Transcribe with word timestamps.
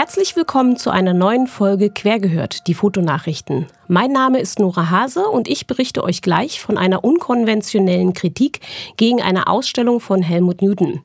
Herzlich 0.00 0.36
willkommen 0.36 0.76
zu 0.76 0.90
einer 0.90 1.12
neuen 1.12 1.48
Folge 1.48 1.90
Quergehört, 1.90 2.68
die 2.68 2.74
Fotonachrichten. 2.74 3.66
Mein 3.88 4.12
Name 4.12 4.38
ist 4.38 4.60
Nora 4.60 4.90
Hase 4.90 5.26
und 5.26 5.48
ich 5.48 5.66
berichte 5.66 6.04
euch 6.04 6.22
gleich 6.22 6.60
von 6.60 6.78
einer 6.78 7.02
unkonventionellen 7.02 8.12
Kritik 8.12 8.60
gegen 8.96 9.20
eine 9.20 9.48
Ausstellung 9.48 9.98
von 9.98 10.22
Helmut 10.22 10.62
Newton. 10.62 11.00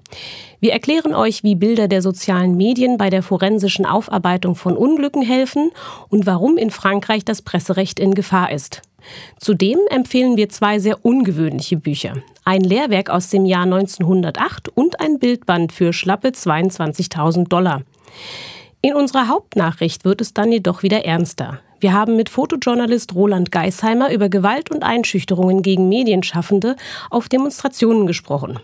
Wir 0.60 0.74
erklären 0.74 1.16
euch, 1.16 1.44
wie 1.44 1.56
Bilder 1.56 1.88
der 1.88 2.04
sozialen 2.04 2.56
Medien 2.56 3.00
bei 3.00 3.10
der 3.10 3.24
forensischen 3.24 3.88
Aufarbeitung 3.88 4.54
von 4.54 4.78
Unglücken 4.78 5.24
helfen 5.24 5.72
und 6.10 6.28
warum 6.28 6.58
in 6.60 6.70
Frankreich 6.70 7.26
das 7.26 7.42
Presserecht 7.42 8.00
in 8.00 8.14
Gefahr 8.14 8.52
ist. 8.52 8.84
Zudem 9.40 9.80
empfehlen 9.90 10.38
wir 10.38 10.50
zwei 10.50 10.78
sehr 10.78 11.04
ungewöhnliche 11.04 11.78
Bücher. 11.78 12.18
Ein 12.46 12.62
Lehrwerk 12.62 13.10
aus 13.10 13.32
dem 13.32 13.46
Jahr 13.46 13.64
1908 13.64 14.70
und 14.70 15.00
ein 15.00 15.18
Bildband 15.18 15.72
für 15.72 15.94
schlappe 15.94 16.28
22.000 16.28 17.48
Dollar. 17.48 17.82
In 18.86 18.96
unserer 18.96 19.30
Hauptnachricht 19.30 20.04
wird 20.04 20.20
es 20.20 20.34
dann 20.34 20.52
jedoch 20.52 20.84
wieder 20.84 21.06
ernster. 21.06 21.62
Wir 21.80 21.94
haben 21.94 22.18
mit 22.18 22.28
Fotojournalist 22.28 23.16
Roland 23.16 23.50
Geisheimer 23.50 24.12
über 24.12 24.28
Gewalt 24.28 24.72
und 24.72 24.84
Einschüchterungen 24.84 25.62
gegen 25.62 25.88
Medienschaffende 25.88 26.76
auf 27.10 27.30
Demonstrationen 27.30 28.08
gesprochen. 28.08 28.60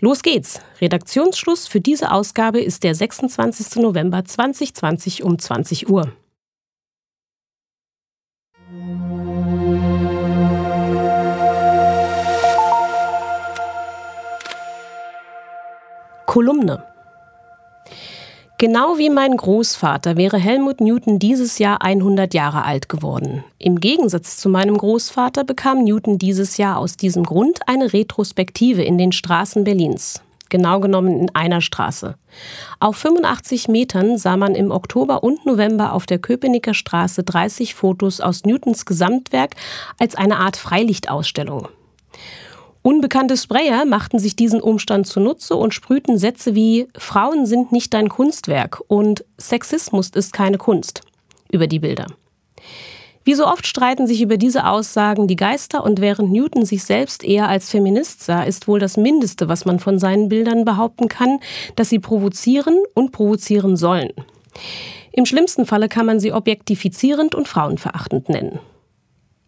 Los 0.00 0.20
geht's! 0.20 0.60
Redaktionsschluss 0.82 1.66
für 1.66 1.80
diese 1.80 2.12
Ausgabe 2.12 2.60
ist 2.60 2.84
der 2.84 2.94
26. 2.94 3.76
November 3.76 4.22
2020 4.22 5.22
um 5.22 5.38
20 5.38 5.88
Uhr. 5.88 6.12
Kolumne 16.26 16.84
Genau 18.60 18.98
wie 18.98 19.08
mein 19.08 19.36
Großvater 19.36 20.16
wäre 20.16 20.36
Helmut 20.36 20.80
Newton 20.80 21.20
dieses 21.20 21.60
Jahr 21.60 21.80
100 21.80 22.34
Jahre 22.34 22.64
alt 22.64 22.88
geworden. 22.88 23.44
Im 23.60 23.78
Gegensatz 23.78 24.36
zu 24.36 24.48
meinem 24.48 24.76
Großvater 24.76 25.44
bekam 25.44 25.84
Newton 25.84 26.18
dieses 26.18 26.56
Jahr 26.56 26.78
aus 26.78 26.96
diesem 26.96 27.22
Grund 27.22 27.60
eine 27.68 27.92
Retrospektive 27.92 28.82
in 28.82 28.98
den 28.98 29.12
Straßen 29.12 29.62
Berlins. 29.62 30.22
Genau 30.48 30.80
genommen 30.80 31.20
in 31.20 31.34
einer 31.36 31.60
Straße. 31.60 32.16
Auf 32.80 32.96
85 32.96 33.68
Metern 33.68 34.18
sah 34.18 34.36
man 34.36 34.56
im 34.56 34.72
Oktober 34.72 35.22
und 35.22 35.46
November 35.46 35.92
auf 35.92 36.06
der 36.06 36.18
Köpenicker 36.18 36.74
Straße 36.74 37.22
30 37.22 37.76
Fotos 37.76 38.20
aus 38.20 38.44
Newtons 38.44 38.86
Gesamtwerk 38.86 39.54
als 40.00 40.16
eine 40.16 40.38
Art 40.38 40.56
Freilichtausstellung. 40.56 41.68
Unbekannte 42.82 43.36
Sprayer 43.36 43.84
machten 43.84 44.18
sich 44.18 44.36
diesen 44.36 44.60
Umstand 44.60 45.06
zunutze 45.06 45.56
und 45.56 45.74
sprühten 45.74 46.16
Sätze 46.16 46.54
wie 46.54 46.88
Frauen 46.96 47.44
sind 47.44 47.72
nicht 47.72 47.92
dein 47.92 48.08
Kunstwerk 48.08 48.80
und 48.86 49.24
Sexismus 49.36 50.10
ist 50.10 50.32
keine 50.32 50.58
Kunst 50.58 51.02
über 51.50 51.66
die 51.66 51.80
Bilder. 51.80 52.06
Wie 53.24 53.34
so 53.34 53.46
oft 53.46 53.66
streiten 53.66 54.06
sich 54.06 54.22
über 54.22 54.38
diese 54.38 54.66
Aussagen 54.66 55.26
die 55.26 55.36
Geister 55.36 55.84
und 55.84 56.00
während 56.00 56.32
Newton 56.32 56.64
sich 56.64 56.82
selbst 56.84 57.22
eher 57.24 57.48
als 57.48 57.68
Feminist 57.68 58.22
sah, 58.22 58.42
ist 58.42 58.68
wohl 58.68 58.78
das 58.78 58.96
Mindeste, 58.96 59.48
was 59.48 59.66
man 59.66 59.80
von 59.80 59.98
seinen 59.98 60.30
Bildern 60.30 60.64
behaupten 60.64 61.08
kann, 61.08 61.40
dass 61.76 61.90
sie 61.90 61.98
provozieren 61.98 62.82
und 62.94 63.12
provozieren 63.12 63.76
sollen. 63.76 64.12
Im 65.12 65.26
schlimmsten 65.26 65.66
Falle 65.66 65.90
kann 65.90 66.06
man 66.06 66.20
sie 66.20 66.32
objektifizierend 66.32 67.34
und 67.34 67.48
frauenverachtend 67.48 68.30
nennen. 68.30 68.60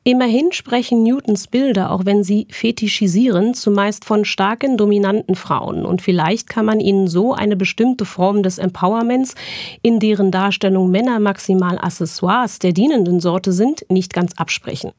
Immerhin 0.02 0.50
sprechen 0.52 1.02
Newtons 1.02 1.46
Bilder, 1.46 1.90
auch 1.90 2.06
wenn 2.06 2.24
sie 2.24 2.46
fetischisieren, 2.50 3.52
zumeist 3.52 4.06
von 4.06 4.24
starken, 4.24 4.78
dominanten 4.78 5.34
Frauen. 5.34 5.84
Und 5.84 6.00
vielleicht 6.00 6.48
kann 6.48 6.64
man 6.64 6.80
ihnen 6.80 7.06
so 7.06 7.34
eine 7.34 7.54
bestimmte 7.54 8.06
Form 8.06 8.42
des 8.42 8.56
Empowerments, 8.56 9.34
in 9.82 10.00
deren 10.00 10.30
Darstellung 10.30 10.90
Männer 10.90 11.20
maximal 11.20 11.78
Accessoires 11.78 12.58
der 12.58 12.72
dienenden 12.72 13.20
Sorte 13.20 13.52
sind, 13.52 13.84
nicht 13.90 14.14
ganz 14.14 14.32
absprechen. 14.38 14.92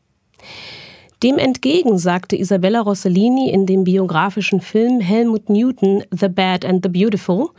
Dem 1.24 1.38
entgegen 1.38 1.98
sagte 1.98 2.36
Isabella 2.36 2.82
Rossellini 2.82 3.52
in 3.52 3.66
dem 3.68 3.84
biografischen 3.84 4.60
Film 4.60 5.00
Helmut 5.00 5.50
Newton 5.50 6.04
The 6.12 6.30
Bad 6.30 6.66
and 6.66 6.84
the 6.84 6.90
Beautiful 6.90 7.50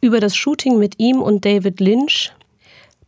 über 0.00 0.20
das 0.20 0.36
Shooting 0.36 0.78
mit 0.78 0.94
ihm 0.98 1.20
und 1.20 1.44
David 1.44 1.80
Lynch 1.80 2.32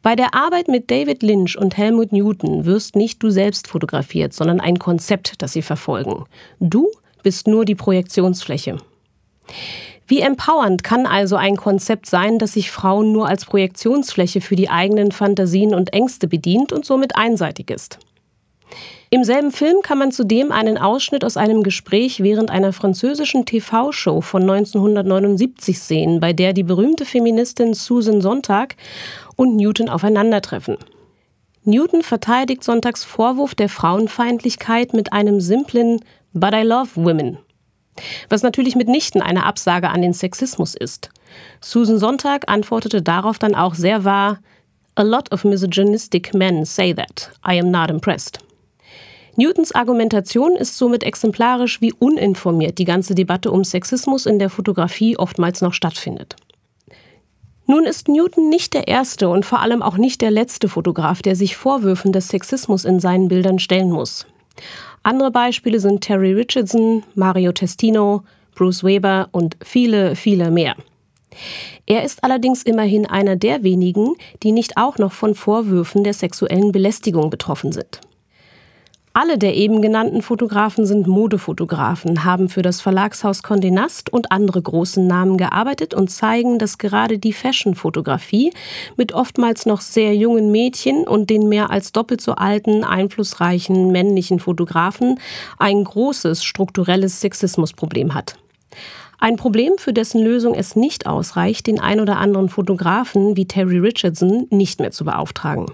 bei 0.02 0.16
der 0.16 0.34
Arbeit 0.34 0.68
mit 0.68 0.90
David 0.90 1.22
Lynch 1.22 1.58
und 1.58 1.76
Helmut 1.76 2.12
Newton 2.12 2.64
wirst 2.64 2.96
nicht 2.96 3.22
du 3.22 3.30
selbst 3.30 3.68
fotografiert, 3.68 4.32
sondern 4.32 4.60
ein 4.60 4.78
Konzept, 4.78 5.42
das 5.42 5.52
sie 5.52 5.62
verfolgen. 5.62 6.24
Du 6.58 6.90
bist 7.22 7.46
nur 7.46 7.66
die 7.66 7.74
Projektionsfläche. 7.74 8.78
Wie 10.06 10.20
empowernd 10.20 10.82
kann 10.82 11.06
also 11.06 11.36
ein 11.36 11.56
Konzept 11.56 12.06
sein, 12.06 12.38
das 12.38 12.54
sich 12.54 12.70
Frauen 12.70 13.12
nur 13.12 13.28
als 13.28 13.44
Projektionsfläche 13.44 14.40
für 14.40 14.56
die 14.56 14.70
eigenen 14.70 15.12
Fantasien 15.12 15.74
und 15.74 15.92
Ängste 15.92 16.26
bedient 16.26 16.72
und 16.72 16.84
somit 16.84 17.16
einseitig 17.16 17.70
ist? 17.70 17.98
Im 19.12 19.24
selben 19.24 19.50
Film 19.50 19.82
kann 19.82 19.98
man 19.98 20.12
zudem 20.12 20.52
einen 20.52 20.78
Ausschnitt 20.78 21.24
aus 21.24 21.36
einem 21.36 21.64
Gespräch 21.64 22.22
während 22.22 22.50
einer 22.50 22.72
französischen 22.72 23.44
TV-Show 23.44 24.20
von 24.20 24.42
1979 24.42 25.80
sehen, 25.80 26.20
bei 26.20 26.32
der 26.32 26.52
die 26.52 26.62
berühmte 26.62 27.04
Feministin 27.04 27.74
Susan 27.74 28.20
Sontag 28.20 28.76
und 29.34 29.56
Newton 29.56 29.88
aufeinandertreffen. 29.88 30.76
Newton 31.64 32.02
verteidigt 32.02 32.62
Sonntags 32.62 33.04
Vorwurf 33.04 33.54
der 33.54 33.68
Frauenfeindlichkeit 33.68 34.94
mit 34.94 35.12
einem 35.12 35.40
simplen 35.40 36.00
But 36.32 36.54
I 36.54 36.62
love 36.62 36.90
women. 36.94 37.38
Was 38.28 38.42
natürlich 38.42 38.76
mitnichten 38.76 39.20
eine 39.20 39.44
Absage 39.44 39.90
an 39.90 40.02
den 40.02 40.12
Sexismus 40.12 40.74
ist. 40.74 41.10
Susan 41.60 41.98
Sonntag 41.98 42.48
antwortete 42.48 43.02
darauf 43.02 43.38
dann 43.38 43.54
auch 43.54 43.74
sehr 43.74 44.04
wahr 44.04 44.38
A 44.94 45.02
lot 45.02 45.32
of 45.32 45.44
misogynistic 45.44 46.34
men 46.34 46.64
say 46.64 46.92
that. 46.92 47.30
I 47.44 47.58
am 47.58 47.70
not 47.70 47.90
impressed. 47.90 48.38
Newtons 49.40 49.72
Argumentation 49.72 50.54
ist 50.54 50.76
somit 50.76 51.02
exemplarisch, 51.02 51.80
wie 51.80 51.94
uninformiert 51.94 52.76
die 52.76 52.84
ganze 52.84 53.14
Debatte 53.14 53.50
um 53.50 53.64
Sexismus 53.64 54.26
in 54.26 54.38
der 54.38 54.50
Fotografie 54.50 55.16
oftmals 55.16 55.62
noch 55.62 55.72
stattfindet. 55.72 56.36
Nun 57.66 57.86
ist 57.86 58.08
Newton 58.08 58.50
nicht 58.50 58.74
der 58.74 58.86
erste 58.86 59.30
und 59.30 59.46
vor 59.46 59.60
allem 59.60 59.80
auch 59.80 59.96
nicht 59.96 60.20
der 60.20 60.30
letzte 60.30 60.68
Fotograf, 60.68 61.22
der 61.22 61.36
sich 61.36 61.56
Vorwürfen 61.56 62.12
des 62.12 62.28
Sexismus 62.28 62.84
in 62.84 63.00
seinen 63.00 63.28
Bildern 63.28 63.58
stellen 63.58 63.90
muss. 63.90 64.26
Andere 65.04 65.30
Beispiele 65.30 65.80
sind 65.80 66.02
Terry 66.02 66.34
Richardson, 66.34 67.02
Mario 67.14 67.52
Testino, 67.52 68.24
Bruce 68.54 68.84
Weber 68.84 69.30
und 69.32 69.56
viele, 69.64 70.16
viele 70.16 70.50
mehr. 70.50 70.76
Er 71.86 72.04
ist 72.04 72.24
allerdings 72.24 72.62
immerhin 72.62 73.06
einer 73.06 73.36
der 73.36 73.62
wenigen, 73.62 74.16
die 74.42 74.52
nicht 74.52 74.76
auch 74.76 74.98
noch 74.98 75.12
von 75.12 75.34
Vorwürfen 75.34 76.04
der 76.04 76.12
sexuellen 76.12 76.72
Belästigung 76.72 77.30
betroffen 77.30 77.72
sind. 77.72 78.02
Alle 79.12 79.38
der 79.38 79.56
eben 79.56 79.82
genannten 79.82 80.22
Fotografen 80.22 80.86
sind 80.86 81.08
Modefotografen, 81.08 82.24
haben 82.24 82.48
für 82.48 82.62
das 82.62 82.80
Verlagshaus 82.80 83.42
Condé 83.42 83.72
Nast 83.72 84.12
und 84.12 84.30
andere 84.30 84.62
großen 84.62 85.04
Namen 85.04 85.36
gearbeitet 85.36 85.94
und 85.94 86.12
zeigen, 86.12 86.60
dass 86.60 86.78
gerade 86.78 87.18
die 87.18 87.32
Fashion-Fotografie 87.32 88.52
mit 88.96 89.12
oftmals 89.12 89.66
noch 89.66 89.80
sehr 89.80 90.14
jungen 90.14 90.52
Mädchen 90.52 91.08
und 91.08 91.28
den 91.28 91.48
mehr 91.48 91.70
als 91.70 91.90
doppelt 91.90 92.20
so 92.20 92.36
alten, 92.36 92.84
einflussreichen 92.84 93.90
männlichen 93.90 94.38
Fotografen 94.38 95.18
ein 95.58 95.82
großes 95.82 96.44
strukturelles 96.44 97.20
Sexismusproblem 97.20 98.14
hat. 98.14 98.36
Ein 99.18 99.34
Problem, 99.34 99.72
für 99.76 99.92
dessen 99.92 100.22
Lösung 100.22 100.54
es 100.54 100.76
nicht 100.76 101.08
ausreicht, 101.08 101.66
den 101.66 101.80
ein 101.80 101.98
oder 101.98 102.18
anderen 102.18 102.48
Fotografen 102.48 103.36
wie 103.36 103.46
Terry 103.46 103.78
Richardson 103.78 104.46
nicht 104.50 104.78
mehr 104.78 104.92
zu 104.92 105.04
beauftragen. 105.04 105.66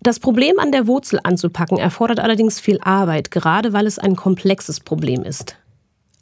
Das 0.00 0.20
Problem 0.20 0.58
an 0.58 0.72
der 0.72 0.86
Wurzel 0.86 1.18
anzupacken 1.22 1.78
erfordert 1.78 2.20
allerdings 2.20 2.60
viel 2.60 2.78
Arbeit, 2.80 3.30
gerade 3.30 3.72
weil 3.72 3.86
es 3.86 3.98
ein 3.98 4.16
komplexes 4.16 4.80
Problem 4.80 5.24
ist. 5.24 5.56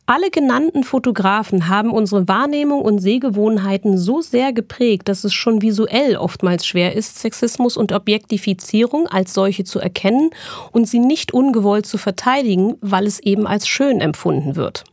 Alle 0.09 0.31
genannten 0.31 0.85
Fotografen 0.85 1.69
haben 1.69 1.91
unsere 1.91 2.29
Wahrnehmung 2.29 2.83
und 2.83 3.01
Sehgewohnheiten 3.01 3.99
so 3.99 4.21
sehr 4.21 4.53
geprägt, 4.53 5.09
dass 5.09 5.25
es 5.25 5.35
schon 5.35 5.63
visuell 5.63 6.17
oftmals 6.17 6.65
schwer 6.65 6.95
ist, 6.95 7.19
Sexismus 7.19 7.77
und 7.77 7.91
Objektifizierung 7.91 9.09
als 9.09 9.35
solche 9.35 9.65
zu 9.65 9.81
erkennen 9.81 10.31
und 10.71 10.87
sie 10.89 11.01
nicht 11.01 11.35
ungewollt 11.35 11.87
zu 11.87 11.99
verteidigen, 11.99 12.77
weil 12.81 13.05
es 13.05 13.19
eben 13.19 13.49
als 13.49 13.67
schön 13.67 14.01
empfunden 14.01 14.55
wird. 14.55 14.85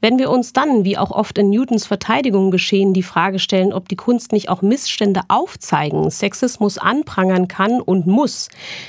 Wenn 0.00 0.18
wir 0.18 0.30
uns 0.30 0.52
dann, 0.52 0.84
wie 0.84 0.96
auch 0.96 1.10
oft 1.10 1.36
in 1.36 1.50
Newtons 1.50 1.86
Verteidigung 1.86 2.50
geschehen, 2.50 2.94
die 2.94 3.02
Frage 3.02 3.38
stellen, 3.38 3.72
ob 3.72 3.88
die 3.88 3.96
Kunst 3.96 4.32
nicht 4.32 4.48
auch 4.48 4.62
Missstände 4.62 5.20
aufzeigen, 5.28 6.10
Sexismus 6.10 6.78
anprangern 6.78 7.48
kann 7.48 7.80
und 7.80 8.06
muss, 8.06 8.48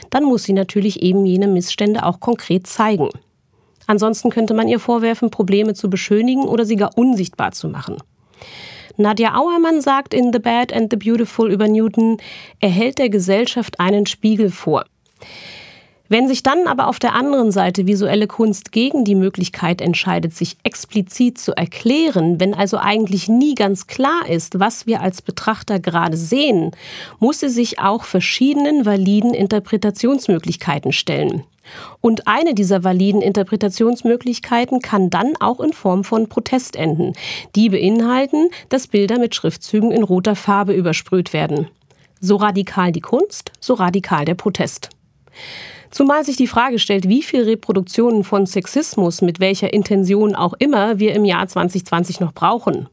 dann 0.09 0.23
muss 0.23 0.43
sie 0.43 0.53
natürlich 0.53 1.01
eben 1.01 1.25
jene 1.25 1.47
Missstände 1.47 2.05
auch 2.05 2.19
konkret 2.19 2.65
zeigen. 2.65 3.09
Ansonsten 3.87 4.29
könnte 4.29 4.53
man 4.53 4.69
ihr 4.69 4.79
vorwerfen, 4.79 5.31
Probleme 5.31 5.73
zu 5.73 5.89
beschönigen 5.89 6.43
oder 6.43 6.65
sie 6.65 6.77
gar 6.77 6.97
unsichtbar 6.97 7.51
zu 7.51 7.67
machen. 7.67 7.97
Nadja 8.95 9.35
Auermann 9.35 9.81
sagt 9.81 10.13
in 10.13 10.31
The 10.31 10.39
Bad 10.39 10.71
and 10.71 10.91
the 10.91 10.97
Beautiful 10.97 11.51
über 11.51 11.67
Newton, 11.67 12.17
er 12.59 12.69
hält 12.69 12.99
der 12.99 13.09
Gesellschaft 13.09 13.79
einen 13.79 14.05
Spiegel 14.05 14.49
vor. 14.49 14.85
Wenn 16.11 16.27
sich 16.27 16.43
dann 16.43 16.67
aber 16.67 16.89
auf 16.89 16.99
der 16.99 17.15
anderen 17.15 17.53
Seite 17.53 17.87
visuelle 17.87 18.27
Kunst 18.27 18.73
gegen 18.73 19.05
die 19.05 19.15
Möglichkeit 19.15 19.79
entscheidet, 19.79 20.33
sich 20.35 20.57
explizit 20.61 21.37
zu 21.37 21.55
erklären, 21.55 22.37
wenn 22.37 22.53
also 22.53 22.75
eigentlich 22.75 23.29
nie 23.29 23.55
ganz 23.55 23.87
klar 23.87 24.27
ist, 24.27 24.59
was 24.59 24.85
wir 24.85 24.99
als 24.99 25.21
Betrachter 25.21 25.79
gerade 25.79 26.17
sehen, 26.17 26.71
muss 27.19 27.39
sie 27.39 27.47
sich 27.47 27.79
auch 27.79 28.03
verschiedenen 28.03 28.85
validen 28.85 29.33
Interpretationsmöglichkeiten 29.33 30.91
stellen. 30.91 31.45
Und 32.01 32.27
eine 32.27 32.55
dieser 32.55 32.83
validen 32.83 33.21
Interpretationsmöglichkeiten 33.21 34.81
kann 34.81 35.09
dann 35.09 35.35
auch 35.39 35.61
in 35.61 35.71
Form 35.71 36.03
von 36.03 36.27
Protest 36.27 36.75
enden. 36.75 37.13
Die 37.55 37.69
beinhalten, 37.69 38.49
dass 38.67 38.87
Bilder 38.87 39.17
mit 39.17 39.33
Schriftzügen 39.33 39.93
in 39.93 40.03
roter 40.03 40.35
Farbe 40.35 40.73
übersprüht 40.73 41.31
werden. 41.31 41.69
So 42.19 42.35
radikal 42.35 42.91
die 42.91 42.99
Kunst, 42.99 43.53
so 43.61 43.75
radikal 43.75 44.25
der 44.25 44.35
Protest. 44.35 44.89
Zumal 45.91 46.23
sich 46.23 46.37
die 46.37 46.47
Frage 46.47 46.79
stellt, 46.79 47.09
wie 47.09 47.21
viel 47.21 47.43
Reproduktionen 47.43 48.23
von 48.23 48.45
Sexismus 48.45 49.21
mit 49.21 49.41
welcher 49.41 49.73
Intention 49.73 50.35
auch 50.35 50.53
immer 50.57 50.99
wir 50.99 51.13
im 51.13 51.25
Jahr 51.25 51.47
2020 51.47 52.21
noch 52.21 52.33
brauchen. 52.33 52.87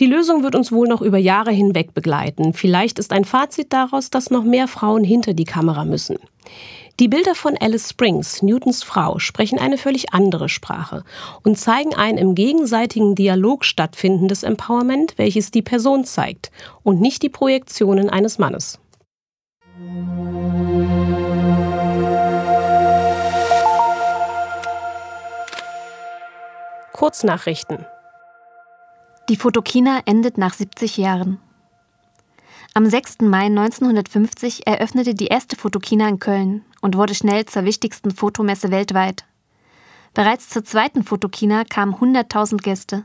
Die 0.00 0.06
Lösung 0.06 0.42
wird 0.42 0.54
uns 0.54 0.70
wohl 0.70 0.86
noch 0.86 1.00
über 1.00 1.18
Jahre 1.18 1.52
hinweg 1.52 1.94
begleiten. 1.94 2.52
Vielleicht 2.52 2.98
ist 2.98 3.12
ein 3.12 3.24
Fazit 3.24 3.72
daraus, 3.72 4.10
dass 4.10 4.30
noch 4.30 4.44
mehr 4.44 4.68
Frauen 4.68 5.04
hinter 5.04 5.34
die 5.34 5.44
Kamera 5.44 5.84
müssen. 5.84 6.18
Die 7.00 7.08
Bilder 7.08 7.34
von 7.34 7.56
Alice 7.58 7.90
Springs, 7.90 8.42
Newtons 8.42 8.82
Frau, 8.82 9.18
sprechen 9.18 9.58
eine 9.58 9.78
völlig 9.78 10.12
andere 10.12 10.48
Sprache 10.48 11.04
und 11.42 11.58
zeigen 11.58 11.94
ein 11.94 12.18
im 12.18 12.34
gegenseitigen 12.34 13.14
Dialog 13.14 13.64
stattfindendes 13.64 14.42
Empowerment, 14.42 15.14
welches 15.16 15.50
die 15.50 15.62
Person 15.62 16.04
zeigt 16.04 16.50
und 16.82 17.00
nicht 17.00 17.22
die 17.22 17.30
Projektionen 17.30 18.10
eines 18.10 18.38
Mannes. 18.38 18.78
Kurznachrichten. 26.94 27.84
Die 29.28 29.34
Fotokina 29.34 30.02
endet 30.04 30.38
nach 30.38 30.54
70 30.54 30.96
Jahren. 30.96 31.40
Am 32.72 32.86
6. 32.86 33.22
Mai 33.22 33.46
1950 33.46 34.68
eröffnete 34.68 35.12
die 35.12 35.26
erste 35.26 35.56
Fotokina 35.56 36.08
in 36.08 36.20
Köln 36.20 36.64
und 36.82 36.96
wurde 36.96 37.16
schnell 37.16 37.46
zur 37.46 37.64
wichtigsten 37.64 38.12
Fotomesse 38.12 38.70
weltweit. 38.70 39.24
Bereits 40.14 40.48
zur 40.48 40.64
zweiten 40.64 41.02
Fotokina 41.02 41.64
kamen 41.64 41.94
100.000 41.94 42.62
Gäste. 42.62 43.04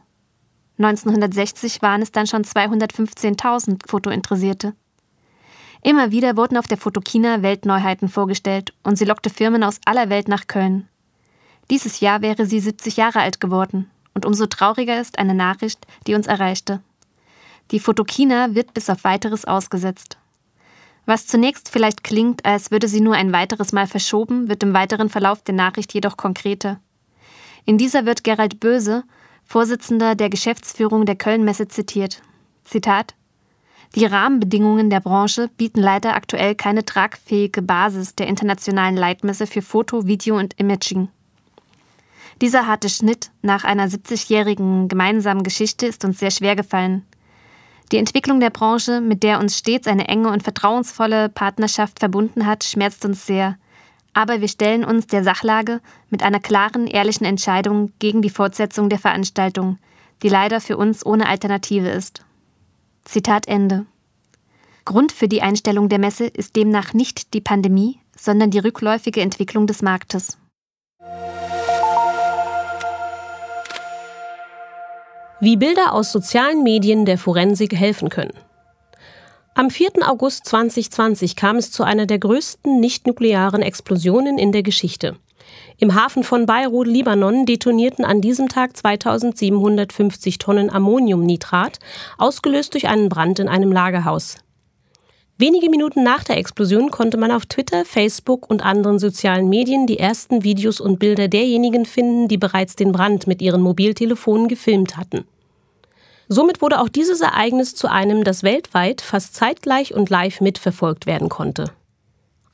1960 0.77 1.81
waren 1.81 2.03
es 2.03 2.11
dann 2.11 2.27
schon 2.27 2.43
215.000 2.43 3.89
Fotointeressierte. 3.89 4.75
Immer 5.81 6.11
wieder 6.11 6.37
wurden 6.37 6.57
auf 6.57 6.67
der 6.67 6.77
Fotokina 6.77 7.41
Weltneuheiten 7.41 8.07
vorgestellt 8.07 8.71
und 8.83 8.99
sie 8.99 9.05
lockte 9.05 9.31
Firmen 9.31 9.63
aus 9.63 9.79
aller 9.85 10.11
Welt 10.11 10.27
nach 10.27 10.45
Köln. 10.45 10.87
Dieses 11.69 11.99
Jahr 11.99 12.21
wäre 12.21 12.45
sie 12.45 12.59
70 12.59 12.97
Jahre 12.97 13.19
alt 13.19 13.39
geworden 13.39 13.89
und 14.13 14.25
umso 14.25 14.47
trauriger 14.47 14.99
ist 14.99 15.19
eine 15.19 15.33
Nachricht, 15.35 15.85
die 16.07 16.15
uns 16.15 16.27
erreichte. 16.27 16.81
Die 17.71 17.79
Fotokina 17.79 18.55
wird 18.55 18.73
bis 18.73 18.89
auf 18.89 19.03
weiteres 19.03 19.45
ausgesetzt. 19.45 20.17
Was 21.05 21.27
zunächst 21.27 21.69
vielleicht 21.69 22.03
klingt, 22.03 22.45
als 22.45 22.71
würde 22.71 22.87
sie 22.87 23.01
nur 23.01 23.15
ein 23.15 23.31
weiteres 23.31 23.71
Mal 23.71 23.87
verschoben, 23.87 24.49
wird 24.49 24.63
im 24.63 24.73
weiteren 24.73 25.09
Verlauf 25.09 25.41
der 25.41 25.55
Nachricht 25.55 25.93
jedoch 25.93 26.17
konkreter. 26.17 26.79
In 27.65 27.77
dieser 27.77 28.05
wird 28.05 28.23
Gerald 28.23 28.59
Böse, 28.59 29.03
Vorsitzender 29.45 30.13
der 30.13 30.29
Geschäftsführung 30.29 31.05
der 31.05 31.15
Kölnmesse, 31.15 31.67
zitiert. 31.67 32.21
Zitat 32.63 33.15
Die 33.95 34.05
Rahmenbedingungen 34.05 34.89
der 34.89 34.99
Branche 34.99 35.49
bieten 35.57 35.79
leider 35.79 36.15
aktuell 36.15 36.53
keine 36.55 36.85
tragfähige 36.85 37.61
Basis 37.61 38.15
der 38.15 38.27
internationalen 38.27 38.95
Leitmesse 38.95 39.47
für 39.47 39.63
Foto, 39.63 40.05
Video 40.05 40.37
und 40.37 40.59
Imaging. 40.59 41.09
Dieser 42.41 42.67
harte 42.67 42.87
Schnitt 42.87 43.31
nach 43.41 43.65
einer 43.65 43.87
70-jährigen 43.87 44.87
gemeinsamen 44.87 45.43
Geschichte 45.43 45.87
ist 45.87 46.05
uns 46.05 46.19
sehr 46.19 46.31
schwer 46.31 46.55
gefallen. 46.55 47.05
Die 47.91 47.97
Entwicklung 47.97 48.39
der 48.39 48.49
Branche, 48.49 49.01
mit 49.01 49.23
der 49.23 49.39
uns 49.39 49.57
stets 49.57 49.87
eine 49.87 50.07
enge 50.07 50.29
und 50.29 50.43
vertrauensvolle 50.43 51.27
Partnerschaft 51.27 51.99
verbunden 51.99 52.45
hat, 52.45 52.63
schmerzt 52.63 53.03
uns 53.03 53.25
sehr. 53.25 53.57
Aber 54.13 54.41
wir 54.41 54.47
stellen 54.47 54.85
uns 54.85 55.07
der 55.07 55.23
Sachlage 55.23 55.81
mit 56.09 56.23
einer 56.23 56.39
klaren, 56.39 56.87
ehrlichen 56.87 57.25
Entscheidung 57.25 57.91
gegen 57.99 58.21
die 58.21 58.29
Fortsetzung 58.29 58.89
der 58.89 58.99
Veranstaltung, 58.99 59.77
die 60.23 60.29
leider 60.29 60.61
für 60.61 60.77
uns 60.77 61.05
ohne 61.05 61.27
Alternative 61.27 61.89
ist. 61.89 62.23
Zitat 63.03 63.47
Ende. 63.47 63.85
Grund 64.85 65.11
für 65.11 65.27
die 65.27 65.41
Einstellung 65.41 65.89
der 65.89 65.99
Messe 65.99 66.25
ist 66.25 66.55
demnach 66.55 66.93
nicht 66.93 67.33
die 67.33 67.41
Pandemie, 67.41 67.99
sondern 68.15 68.49
die 68.49 68.59
rückläufige 68.59 69.21
Entwicklung 69.21 69.67
des 69.67 69.81
Marktes. 69.81 70.37
Wie 75.41 75.55
Bilder 75.55 75.93
aus 75.93 76.11
sozialen 76.11 76.63
Medien 76.63 77.05
der 77.05 77.17
Forensik 77.17 77.73
helfen 77.73 78.09
können. 78.09 78.33
Am 79.55 79.69
4. 79.69 79.91
August 80.05 80.45
2020 80.45 81.37
kam 81.37 81.55
es 81.55 81.71
zu 81.71 81.83
einer 81.83 82.05
der 82.05 82.19
größten 82.19 82.81
nicht-nuklearen 82.81 83.61
Explosionen 83.61 84.37
in 84.37 84.51
der 84.51 84.63
Geschichte. 84.63 85.15
Im 85.77 85.95
Hafen 85.95 86.25
von 86.25 86.45
Beirut, 86.45 86.87
Libanon, 86.87 87.45
detonierten 87.45 88.03
an 88.03 88.19
diesem 88.19 88.49
Tag 88.49 88.75
2750 88.75 90.39
Tonnen 90.39 90.69
Ammoniumnitrat, 90.69 91.79
ausgelöst 92.17 92.73
durch 92.73 92.89
einen 92.89 93.07
Brand 93.07 93.39
in 93.39 93.47
einem 93.47 93.71
Lagerhaus. 93.71 94.39
Wenige 95.41 95.69
Minuten 95.69 96.03
nach 96.03 96.25
der 96.25 96.35
Explosion 96.35 96.91
konnte 96.91 97.15
man 97.15 97.31
auf 97.31 97.45
Twitter, 97.45 97.85
Facebook 97.85 98.49
und 98.49 98.61
anderen 98.61 98.99
sozialen 98.99 99.47
Medien 99.47 99.87
die 99.87 99.97
ersten 99.97 100.43
Videos 100.43 100.81
und 100.81 100.99
Bilder 100.99 101.29
derjenigen 101.29 101.85
finden, 101.85 102.27
die 102.27 102.37
bereits 102.37 102.75
den 102.75 102.91
Brand 102.91 103.25
mit 103.25 103.41
ihren 103.41 103.61
Mobiltelefonen 103.61 104.49
gefilmt 104.49 104.97
hatten. 104.97 105.23
Somit 106.27 106.61
wurde 106.61 106.81
auch 106.81 106.89
dieses 106.89 107.21
Ereignis 107.21 107.73
zu 107.73 107.89
einem, 107.89 108.25
das 108.25 108.43
weltweit 108.43 108.99
fast 108.99 109.33
zeitgleich 109.33 109.93
und 109.93 110.09
live 110.09 110.41
mitverfolgt 110.41 111.05
werden 111.05 111.29
konnte. 111.29 111.71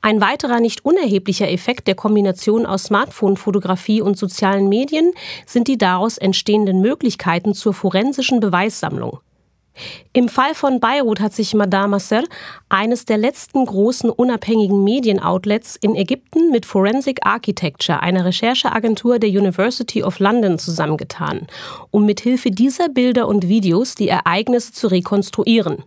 Ein 0.00 0.20
weiterer 0.20 0.60
nicht 0.60 0.84
unerheblicher 0.84 1.50
Effekt 1.50 1.88
der 1.88 1.96
Kombination 1.96 2.66
aus 2.66 2.84
Smartphone-Fotografie 2.84 4.00
und 4.00 4.16
sozialen 4.16 4.68
Medien 4.68 5.10
sind 5.44 5.66
die 5.66 5.76
daraus 5.76 6.18
entstehenden 6.18 6.80
Möglichkeiten 6.82 7.52
zur 7.52 7.74
forensischen 7.74 8.38
Beweissammlung. 8.38 9.18
Im 10.12 10.28
Fall 10.28 10.54
von 10.54 10.80
Beirut 10.80 11.20
hat 11.20 11.34
sich 11.34 11.54
Madame 11.54 11.88
Masser, 11.88 12.22
eines 12.68 13.04
der 13.04 13.18
letzten 13.18 13.64
großen 13.64 14.10
unabhängigen 14.10 14.82
Medienoutlets 14.84 15.76
in 15.76 15.94
Ägypten, 15.94 16.50
mit 16.50 16.66
Forensic 16.66 17.24
Architecture, 17.26 18.00
einer 18.00 18.24
Rechercheagentur 18.24 19.18
der 19.18 19.30
University 19.30 20.02
of 20.02 20.18
London, 20.18 20.58
zusammengetan, 20.58 21.46
um 21.90 22.06
mithilfe 22.06 22.50
dieser 22.50 22.88
Bilder 22.88 23.28
und 23.28 23.48
Videos 23.48 23.94
die 23.94 24.08
Ereignisse 24.08 24.72
zu 24.72 24.88
rekonstruieren. 24.88 25.84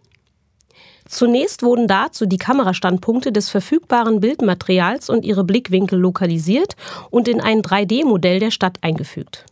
Zunächst 1.08 1.64
wurden 1.64 1.88
dazu 1.88 2.28
die 2.28 2.38
Kamerastandpunkte 2.38 3.32
des 3.32 3.50
verfügbaren 3.50 4.20
Bildmaterials 4.20 5.10
und 5.10 5.26
ihre 5.26 5.44
Blickwinkel 5.44 5.98
lokalisiert 5.98 6.76
und 7.10 7.28
in 7.28 7.42
ein 7.42 7.64
3D-Modell 7.64 8.40
der 8.40 8.52
Stadt 8.52 8.78
eingefügt. 8.82 9.46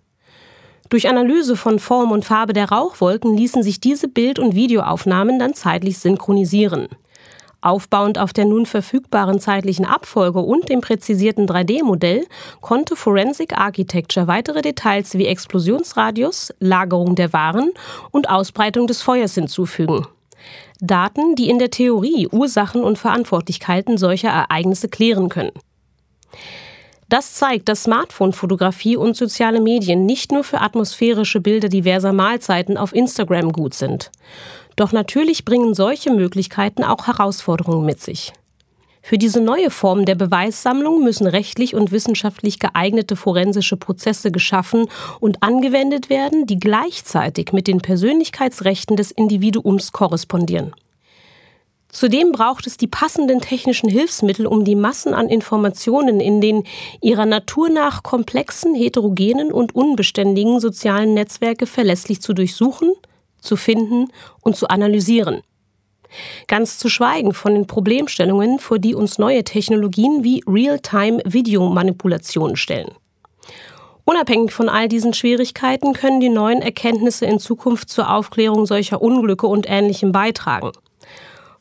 Durch 0.90 1.10
Analyse 1.10 1.58
von 1.58 1.80
Form 1.80 2.12
und 2.12 2.24
Farbe 2.24 2.54
der 2.54 2.70
Rauchwolken 2.70 3.36
ließen 3.36 3.62
sich 3.62 3.80
diese 3.80 4.08
Bild- 4.08 4.40
und 4.40 4.56
Videoaufnahmen 4.56 5.38
dann 5.38 5.54
zeitlich 5.54 6.00
synchronisieren. 6.00 6.88
Aufbauend 7.60 8.20
auf 8.20 8.32
der 8.32 8.46
nun 8.46 8.66
verfügbaren 8.66 9.40
zeitlichen 9.40 9.84
Abfolge 9.84 10.40
und 10.40 10.70
dem 10.70 10.80
präzisierten 10.80 11.48
3D-Modell 11.48 12.26
konnte 12.62 12.96
Forensic 12.96 13.58
Architecture 13.58 14.28
weitere 14.28 14.62
Details 14.62 15.18
wie 15.18 15.26
Explosionsradius, 15.26 16.54
Lagerung 16.60 17.16
der 17.16 17.34
Waren 17.34 17.72
und 18.12 18.30
Ausbreitung 18.30 18.88
des 18.88 19.02
Feuers 19.02 19.34
hinzufügen. 19.34 20.06
Daten, 20.80 21.36
die 21.36 21.50
in 21.50 21.60
der 21.60 21.72
Theorie 21.72 22.28
Ursachen 22.32 22.84
und 22.84 22.98
Verantwortlichkeiten 22.98 23.98
solcher 23.98 24.30
Ereignisse 24.30 24.88
klären 24.88 25.28
können. 25.28 25.52
Das 27.10 27.36
zeigt, 27.36 27.70
dass 27.70 27.84
Smartphone-Fotografie 27.84 28.98
und 28.98 29.16
soziale 29.16 29.62
Medien 29.62 30.06
nicht 30.06 30.32
nur 30.32 30.44
für 30.44 30.60
atmosphärische 30.60 31.40
Bilder 31.40 31.70
diverser 31.70 32.12
Mahlzeiten 32.12 32.78
auf 32.78 32.94
Instagram 32.94 33.54
gut 33.54 33.74
sind. 33.74 34.12
Doch 34.76 34.92
natürlich 34.92 35.46
bringen 35.46 35.74
solche 35.74 36.12
Möglichkeiten 36.12 36.84
auch 36.84 37.08
Herausforderungen 37.08 37.86
mit 37.86 38.02
sich. 38.02 38.34
Für 39.02 39.18
diese 39.18 39.40
neue 39.40 39.70
Form 39.70 40.04
der 40.04 40.16
Beweissammlung 40.16 41.02
müssen 41.02 41.28
rechtlich 41.28 41.76
und 41.76 41.94
wissenschaftlich 41.94 42.60
geeignete 42.60 43.16
forensische 43.16 43.78
Prozesse 43.78 44.32
geschaffen 44.32 44.90
und 45.22 45.44
angewendet 45.44 46.10
werden, 46.10 46.46
die 46.46 46.60
gleichzeitig 46.60 47.54
mit 47.54 47.68
den 47.68 47.78
Persönlichkeitsrechten 47.78 48.98
des 48.98 49.12
Individuums 49.12 49.94
korrespondieren. 49.94 50.74
Zudem 51.90 52.34
braucht 52.34 52.68
es 52.68 52.78
die 52.78 52.88
passenden 52.88 53.40
technischen 53.40 53.90
Hilfsmittel, 53.90 54.46
um 54.46 54.66
die 54.66 54.76
Massen 54.76 55.14
an 55.14 55.30
Informationen 55.30 56.20
in 56.20 56.42
den 56.42 56.66
ihrer 57.02 57.26
Natur 57.26 57.70
nach 57.70 58.04
komplexen, 58.04 58.76
heterogenen 58.76 59.54
und 59.54 59.74
unbeständigen 59.74 60.60
sozialen 60.60 61.14
Netzwerke 61.14 61.66
verlässlich 61.66 62.22
zu 62.22 62.34
durchsuchen, 62.34 62.92
zu 63.40 63.56
finden 63.56 64.12
und 64.42 64.58
zu 64.58 64.68
analysieren. 64.68 65.42
Ganz 66.48 66.78
zu 66.78 66.90
schweigen 66.90 67.34
von 67.34 67.54
den 67.54 67.68
Problemstellungen, 67.68 68.60
vor 68.60 68.80
die 68.80 68.96
uns 68.96 69.18
neue 69.18 69.44
Technologien 69.44 70.24
wie 70.24 70.42
Real-Time-Videomanipulationen 70.48 72.56
stellen. 72.56 72.92
Unabhängig 74.06 74.54
von 74.54 74.70
all 74.70 74.88
diesen 74.88 75.14
Schwierigkeiten 75.14 75.92
können 75.94 76.22
die 76.22 76.30
neuen 76.30 76.62
Erkenntnisse 76.62 77.26
in 77.26 77.40
Zukunft 77.40 77.90
zur 77.90 78.10
Aufklärung 78.10 78.66
solcher 78.66 79.02
Unglücke 79.02 79.48
und 79.48 79.70
Ähnlichem 79.70 80.14
beitragen. 80.14 80.72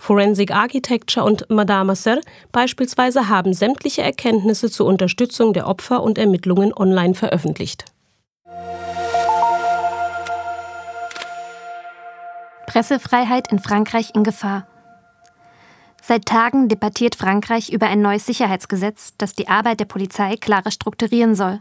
Forensic 0.07 0.53
Architecture 0.53 1.27
und 1.27 1.51
Madame 1.51 1.97
Ser 1.97 2.21
beispielsweise 2.53 3.29
haben 3.29 3.53
sämtliche 3.53 4.03
Erkenntnisse 4.03 4.71
zur 4.71 4.87
Unterstützung 4.87 5.53
der 5.53 5.67
Opfer 5.67 6.01
und 6.01 6.17
Ermittlungen 6.17 6.73
online 6.73 7.15
veröffentlicht. 7.15 7.87
Pressefreiheit 12.69 13.51
in 13.51 13.59
Frankreich 13.59 14.13
in 14.15 14.23
Gefahr. 14.23 14.69
Seit 16.01 16.27
Tagen 16.27 16.69
debattiert 16.69 17.17
Frankreich 17.17 17.73
über 17.73 17.89
ein 17.89 18.01
neues 18.01 18.27
Sicherheitsgesetz, 18.27 19.15
das 19.19 19.35
die 19.35 19.49
Arbeit 19.49 19.81
der 19.81 19.87
Polizei 19.87 20.37
klarer 20.37 20.71
strukturieren 20.71 21.35
soll. 21.35 21.59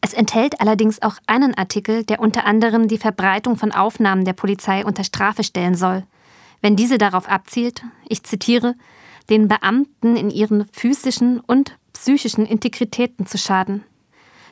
Es 0.00 0.14
enthält 0.14 0.60
allerdings 0.60 1.00
auch 1.00 1.14
einen 1.28 1.56
Artikel, 1.56 2.02
der 2.02 2.18
unter 2.18 2.44
anderem 2.44 2.88
die 2.88 2.98
Verbreitung 2.98 3.56
von 3.56 3.70
Aufnahmen 3.70 4.24
der 4.24 4.32
Polizei 4.32 4.84
unter 4.84 5.04
Strafe 5.04 5.44
stellen 5.44 5.76
soll, 5.76 6.02
wenn 6.62 6.76
diese 6.76 6.96
darauf 6.96 7.28
abzielt, 7.28 7.82
ich 8.08 8.22
zitiere, 8.22 8.74
den 9.28 9.48
Beamten 9.48 10.16
in 10.16 10.30
ihren 10.30 10.66
physischen 10.72 11.40
und 11.40 11.76
psychischen 11.92 12.46
Integritäten 12.46 13.26
zu 13.26 13.36
schaden. 13.36 13.84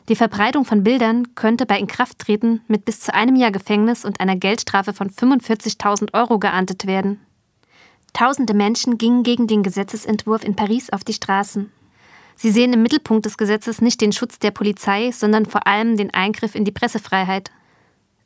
Die 0.08 0.16
Verbreitung 0.16 0.64
von 0.64 0.82
Bildern 0.82 1.34
könnte 1.34 1.66
bei 1.66 1.78
Inkrafttreten 1.78 2.62
mit 2.66 2.84
bis 2.84 3.00
zu 3.00 3.14
einem 3.14 3.36
Jahr 3.36 3.52
Gefängnis 3.52 4.04
und 4.04 4.20
einer 4.20 4.36
Geldstrafe 4.36 4.92
von 4.92 5.08
45.000 5.08 6.14
Euro 6.14 6.38
geahndet 6.38 6.86
werden. 6.86 7.20
Tausende 8.12 8.54
Menschen 8.54 8.98
gingen 8.98 9.22
gegen 9.22 9.46
den 9.46 9.62
Gesetzesentwurf 9.62 10.44
in 10.44 10.56
Paris 10.56 10.90
auf 10.90 11.04
die 11.04 11.12
Straßen. 11.12 11.70
Sie 12.34 12.50
sehen 12.50 12.72
im 12.72 12.82
Mittelpunkt 12.82 13.26
des 13.26 13.36
Gesetzes 13.36 13.80
nicht 13.80 14.00
den 14.00 14.12
Schutz 14.12 14.38
der 14.38 14.50
Polizei, 14.50 15.12
sondern 15.12 15.46
vor 15.46 15.66
allem 15.66 15.96
den 15.96 16.12
Eingriff 16.12 16.54
in 16.54 16.64
die 16.64 16.72
Pressefreiheit. 16.72 17.50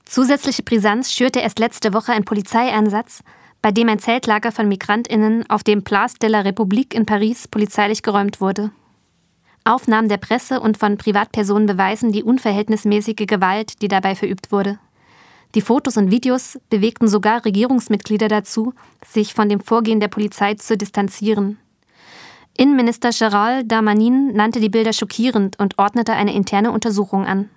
Zusätzliche 0.05 0.63
Brisanz 0.63 1.13
schürte 1.13 1.41
erst 1.41 1.59
letzte 1.59 1.93
Woche 1.93 2.13
ein 2.13 2.25
Polizeieinsatz, 2.25 3.23
bei 3.65 3.73
dem 3.73 3.89
ein 3.89 3.99
Zeltlager 3.99 4.53
von 4.53 4.69
Migrantinnen 4.69 5.49
auf 5.49 5.65
dem 5.65 5.85
Place 5.85 6.17
de 6.17 6.29
la 6.29 6.43
République 6.43 6.93
in 6.95 7.07
Paris 7.07 7.49
polizeilich 7.49 8.03
geräumt 8.03 8.43
wurde. 8.43 8.73
Aufnahmen 9.65 10.11
der 10.11 10.19
Presse 10.19 10.61
und 10.61 10.77
von 10.77 10.99
Privatpersonen 10.99 11.65
beweisen 11.65 12.13
die 12.13 12.23
unverhältnismäßige 12.23 13.25
Gewalt, 13.27 13.81
die 13.81 13.89
dabei 13.89 14.17
verübt 14.17 14.53
wurde. 14.53 14.79
Die 15.55 15.63
Fotos 15.63 15.97
und 15.97 16.11
Videos 16.11 16.59
bewegten 16.69 17.09
sogar 17.09 17.43
Regierungsmitglieder 17.47 18.29
dazu, 18.29 18.75
sich 19.03 19.33
von 19.33 19.49
dem 19.49 19.61
Vorgehen 19.61 19.99
der 19.99 20.09
Polizei 20.09 20.53
zu 20.57 20.77
distanzieren. 20.77 21.57
Innenminister 22.59 23.13
Gerald 23.19 23.73
Darmanin 23.73 24.35
nannte 24.35 24.61
die 24.61 24.69
Bilder 24.69 24.93
schockierend 24.93 25.59
und 25.59 25.79
ordnete 25.79 26.13
eine 26.13 26.35
interne 26.35 26.71
Untersuchung 26.71 27.25
an. 27.25 27.49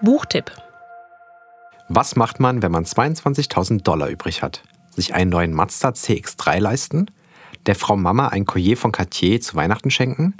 Buchtipp. 0.00 0.52
Was 1.88 2.14
macht 2.14 2.38
man, 2.38 2.62
wenn 2.62 2.70
man 2.70 2.84
22.000 2.84 3.82
Dollar 3.82 4.08
übrig 4.08 4.42
hat? 4.42 4.62
Sich 4.90 5.12
einen 5.12 5.30
neuen 5.30 5.52
Mazda 5.52 5.88
CX3 5.88 6.60
leisten? 6.60 7.10
Der 7.66 7.74
Frau 7.74 7.96
Mama 7.96 8.28
ein 8.28 8.44
Collier 8.44 8.76
von 8.76 8.92
Cartier 8.92 9.40
zu 9.40 9.56
Weihnachten 9.56 9.90
schenken? 9.90 10.34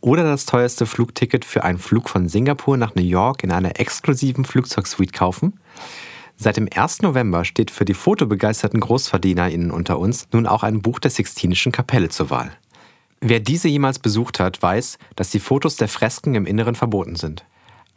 Oder 0.00 0.24
das 0.24 0.46
teuerste 0.46 0.84
Flugticket 0.84 1.44
für 1.44 1.62
einen 1.62 1.78
Flug 1.78 2.08
von 2.08 2.28
Singapur 2.28 2.76
nach 2.76 2.96
New 2.96 3.02
York 3.02 3.44
in 3.44 3.52
einer 3.52 3.78
exklusiven 3.78 4.44
Flugzeugsuite 4.44 5.12
kaufen? 5.12 5.60
Seit 6.36 6.56
dem 6.56 6.68
1. 6.74 7.02
November 7.02 7.44
steht 7.44 7.70
für 7.70 7.84
die 7.84 7.94
fotobegeisterten 7.94 8.80
GroßverdienerInnen 8.80 9.70
unter 9.70 10.00
uns 10.00 10.26
nun 10.32 10.48
auch 10.48 10.64
ein 10.64 10.82
Buch 10.82 10.98
der 10.98 11.12
Sixtinischen 11.12 11.70
Kapelle 11.70 12.08
zur 12.08 12.30
Wahl. 12.30 12.50
Wer 13.20 13.38
diese 13.38 13.68
jemals 13.68 14.00
besucht 14.00 14.40
hat, 14.40 14.60
weiß, 14.60 14.98
dass 15.14 15.30
die 15.30 15.40
Fotos 15.40 15.76
der 15.76 15.88
Fresken 15.88 16.34
im 16.34 16.46
Inneren 16.46 16.74
verboten 16.74 17.14
sind. 17.14 17.44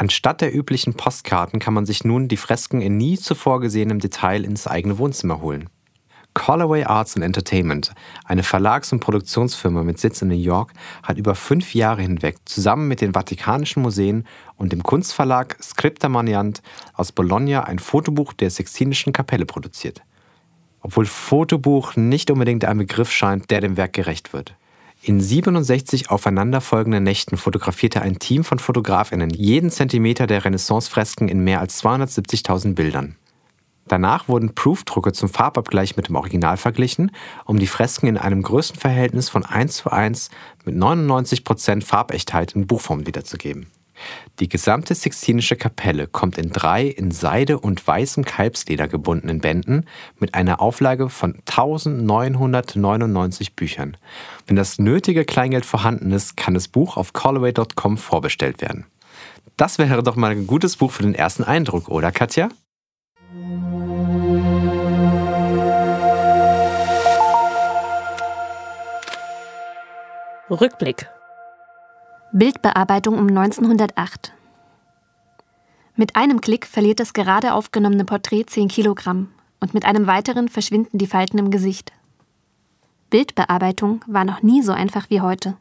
Anstatt 0.02 0.42
der 0.42 0.52
üblichen 0.52 0.96
Postkarten 0.96 1.60
kann 1.60 1.76
man 1.76 1.86
sich 1.86 2.04
nun 2.04 2.28
die 2.28 2.36
Fresken 2.36 2.82
in 2.82 2.98
nie 2.98 3.20
zuvor 3.20 3.62
gesehenem 3.62 4.00
Detail 4.00 4.46
ins 4.46 4.66
eigene 4.66 4.98
Wohnzimmer 4.98 5.42
holen. 5.42 5.70
Callaway 6.34 6.86
Arts 6.86 7.16
and 7.16 7.24
Entertainment, 7.24 7.94
eine 8.26 8.42
Verlags- 8.42 8.92
und 8.92 9.00
Produktionsfirma 9.00 9.84
mit 9.84 10.00
Sitz 10.00 10.24
in 10.24 10.30
New 10.30 10.34
York, 10.34 10.74
hat 11.04 11.20
über 11.20 11.36
fünf 11.36 11.76
Jahre 11.76 12.02
hinweg 12.02 12.38
zusammen 12.46 12.88
mit 12.88 13.02
den 13.02 13.14
Vatikanischen 13.14 13.84
Museen 13.84 14.26
und 14.56 14.72
dem 14.72 14.82
Kunstverlag 14.82 15.62
Scripta 15.62 16.10
Maniant 16.10 16.64
aus 16.96 17.12
Bologna 17.12 17.66
ein 17.66 17.78
Fotobuch 17.78 18.34
der 18.34 18.50
Sixtinischen 18.50 19.14
Kapelle 19.14 19.46
produziert. 19.46 20.02
Obwohl 20.80 21.06
Fotobuch 21.06 21.96
nicht 21.96 22.32
unbedingt 22.32 22.66
ein 22.66 22.80
Begriff 22.80 23.12
scheint, 23.12 23.52
der 23.52 23.62
dem 23.62 23.78
Werk 23.78 23.94
gerecht 23.94 24.34
wird. 24.34 24.56
In 25.04 25.20
67 25.20 26.12
aufeinanderfolgenden 26.12 27.04
Nächten 27.04 27.36
fotografierte 27.36 28.04
ein 28.04 28.20
Team 28.20 28.44
von 28.44 28.60
Fotografinnen 28.60 29.32
jeden 29.32 29.72
Zentimeter 29.72 30.28
der 30.28 30.46
Renaissance-Fresken 30.46 31.28
in 31.28 31.44
mehr 31.44 31.60
als 31.60 31.84
270.000 31.84 32.76
Bildern. 32.76 33.16
Danach 33.88 34.28
wurden 34.28 34.54
Proof-Drucke 34.54 35.12
zum 35.12 35.28
Farbabgleich 35.28 35.98
mit 35.98 36.10
dem 36.10 36.16
Original 36.18 36.56
verglichen, 36.56 37.12
um 37.46 37.58
die 37.58 37.66
Fresken 37.66 38.06
in 38.06 38.18
einem 38.20 38.44
Größenverhältnis 38.44 39.28
von 39.28 39.44
1 39.44 39.78
zu 39.78 39.90
1 39.90 40.30
mit 40.66 40.76
99% 40.76 41.84
Farbechtheit 41.84 42.54
in 42.54 42.68
Buchform 42.68 43.08
wiederzugeben. 43.08 43.72
Die 44.40 44.50
gesamte 44.50 44.96
Sixtinische 44.96 45.56
Kapelle 45.56 46.08
kommt 46.08 46.38
in 46.38 46.52
drei 46.52 46.86
in 46.86 47.12
Seide 47.12 47.60
und 47.60 47.86
weißem 47.86 48.26
Kalbsleder 48.26 48.88
gebundenen 48.88 49.40
Bänden 49.40 49.86
mit 50.20 50.34
einer 50.34 50.62
Auflage 50.62 51.10
von 51.10 51.36
1999 51.46 53.56
Büchern. 53.56 53.98
Wenn 54.48 54.56
das 54.56 54.80
nötige 54.80 55.26
Kleingeld 55.26 55.66
vorhanden 55.66 56.12
ist, 56.12 56.38
kann 56.38 56.54
das 56.54 56.68
Buch 56.68 56.98
auf 56.98 57.14
callaway.com 57.14 57.98
vorbestellt 57.98 58.62
werden. 58.62 58.86
Das 59.58 59.78
wäre 59.78 60.02
doch 60.02 60.16
mal 60.16 60.32
ein 60.32 60.48
gutes 60.48 60.78
Buch 60.78 60.92
für 60.92 61.04
den 61.04 61.14
ersten 61.14 61.44
Eindruck, 61.44 61.90
oder 61.90 62.12
Katja? 62.12 62.50
Rückblick. 70.50 71.08
Bildbearbeitung 72.34 73.20
um 73.20 73.28
1908. 73.28 74.32
Mit 75.98 76.16
einem 76.16 76.40
Klick 76.40 76.66
verliert 76.66 77.02
das 77.02 77.12
gerade 77.12 77.54
aufgenommene 77.54 78.06
Porträt 78.06 78.46
10 78.46 78.70
Kilogramm 78.70 79.34
und 79.60 79.74
mit 79.74 79.84
einem 79.84 80.08
weiteren 80.08 80.48
verschwinden 80.48 80.98
die 80.98 81.08
Falten 81.08 81.38
im 81.40 81.52
Gesicht. 81.52 81.92
Bildbearbeitung 83.10 84.06
war 84.08 84.24
noch 84.24 84.44
nie 84.44 84.62
so 84.62 84.72
einfach 84.72 85.10
wie 85.10 85.20
heute. 85.20 85.58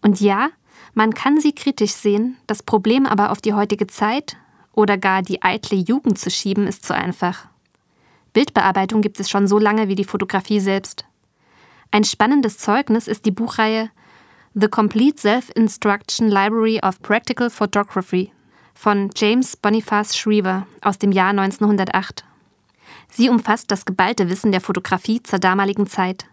Und 0.00 0.20
ja, 0.20 0.50
man 0.94 1.12
kann 1.12 1.40
sie 1.40 1.52
kritisch 1.52 1.92
sehen, 1.92 2.36
das 2.46 2.62
Problem 2.62 3.04
aber 3.04 3.32
auf 3.32 3.40
die 3.40 3.54
heutige 3.54 3.88
Zeit 3.88 4.36
oder 4.72 4.96
gar 4.96 5.22
die 5.22 5.42
eitle 5.42 5.76
Jugend 5.76 6.20
zu 6.20 6.30
schieben, 6.30 6.68
ist 6.68 6.86
zu 6.86 6.94
einfach. 6.94 7.48
Bildbearbeitung 8.32 9.00
gibt 9.00 9.18
es 9.18 9.28
schon 9.28 9.48
so 9.48 9.58
lange 9.58 9.88
wie 9.88 9.96
die 9.96 10.04
Fotografie 10.04 10.60
selbst. 10.60 11.04
Ein 11.90 12.04
spannendes 12.04 12.58
Zeugnis 12.58 13.08
ist 13.08 13.26
die 13.26 13.32
Buchreihe 13.32 13.90
The 14.52 14.66
Complete 14.66 15.16
Self-Instruction 15.16 16.28
Library 16.28 16.80
of 16.82 17.00
Practical 17.02 17.50
Photography 17.50 18.32
von 18.74 19.08
James 19.14 19.56
Boniface 19.56 20.16
Shriver 20.16 20.66
aus 20.82 20.98
dem 20.98 21.12
Jahr 21.12 21.30
1908. 21.30 22.24
Sie 23.08 23.28
umfasst 23.28 23.70
das 23.70 23.84
geballte 23.84 24.28
Wissen 24.28 24.50
der 24.50 24.60
Fotografie 24.60 25.22
zur 25.22 25.38
damaligen 25.38 25.86
Zeit. 25.86 26.26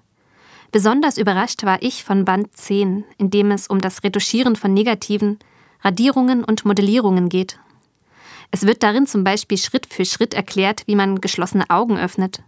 Besonders 0.72 1.20
überrascht 1.20 1.64
war 1.64 1.84
ich 1.84 2.04
von 2.04 2.26
Band 2.26 2.58
10, 2.58 3.06
in 3.20 3.30
dem 3.30 3.52
es 3.52 3.68
um 3.68 3.82
das 3.82 4.04
Retuschieren 4.04 4.56
von 4.56 4.74
Negativen, 4.74 5.38
Radierungen 5.84 6.44
und 6.44 6.66
Modellierungen 6.66 7.30
geht. 7.30 7.60
Es 8.50 8.66
wird 8.66 8.82
darin 8.82 9.06
zum 9.06 9.24
Beispiel 9.24 9.60
Schritt 9.60 9.86
für 9.86 10.06
Schritt 10.06 10.34
erklärt, 10.34 10.82
wie 10.88 10.96
man 10.96 11.22
geschlossene 11.22 11.70
Augen 11.70 12.00
öffnet, 12.00 12.42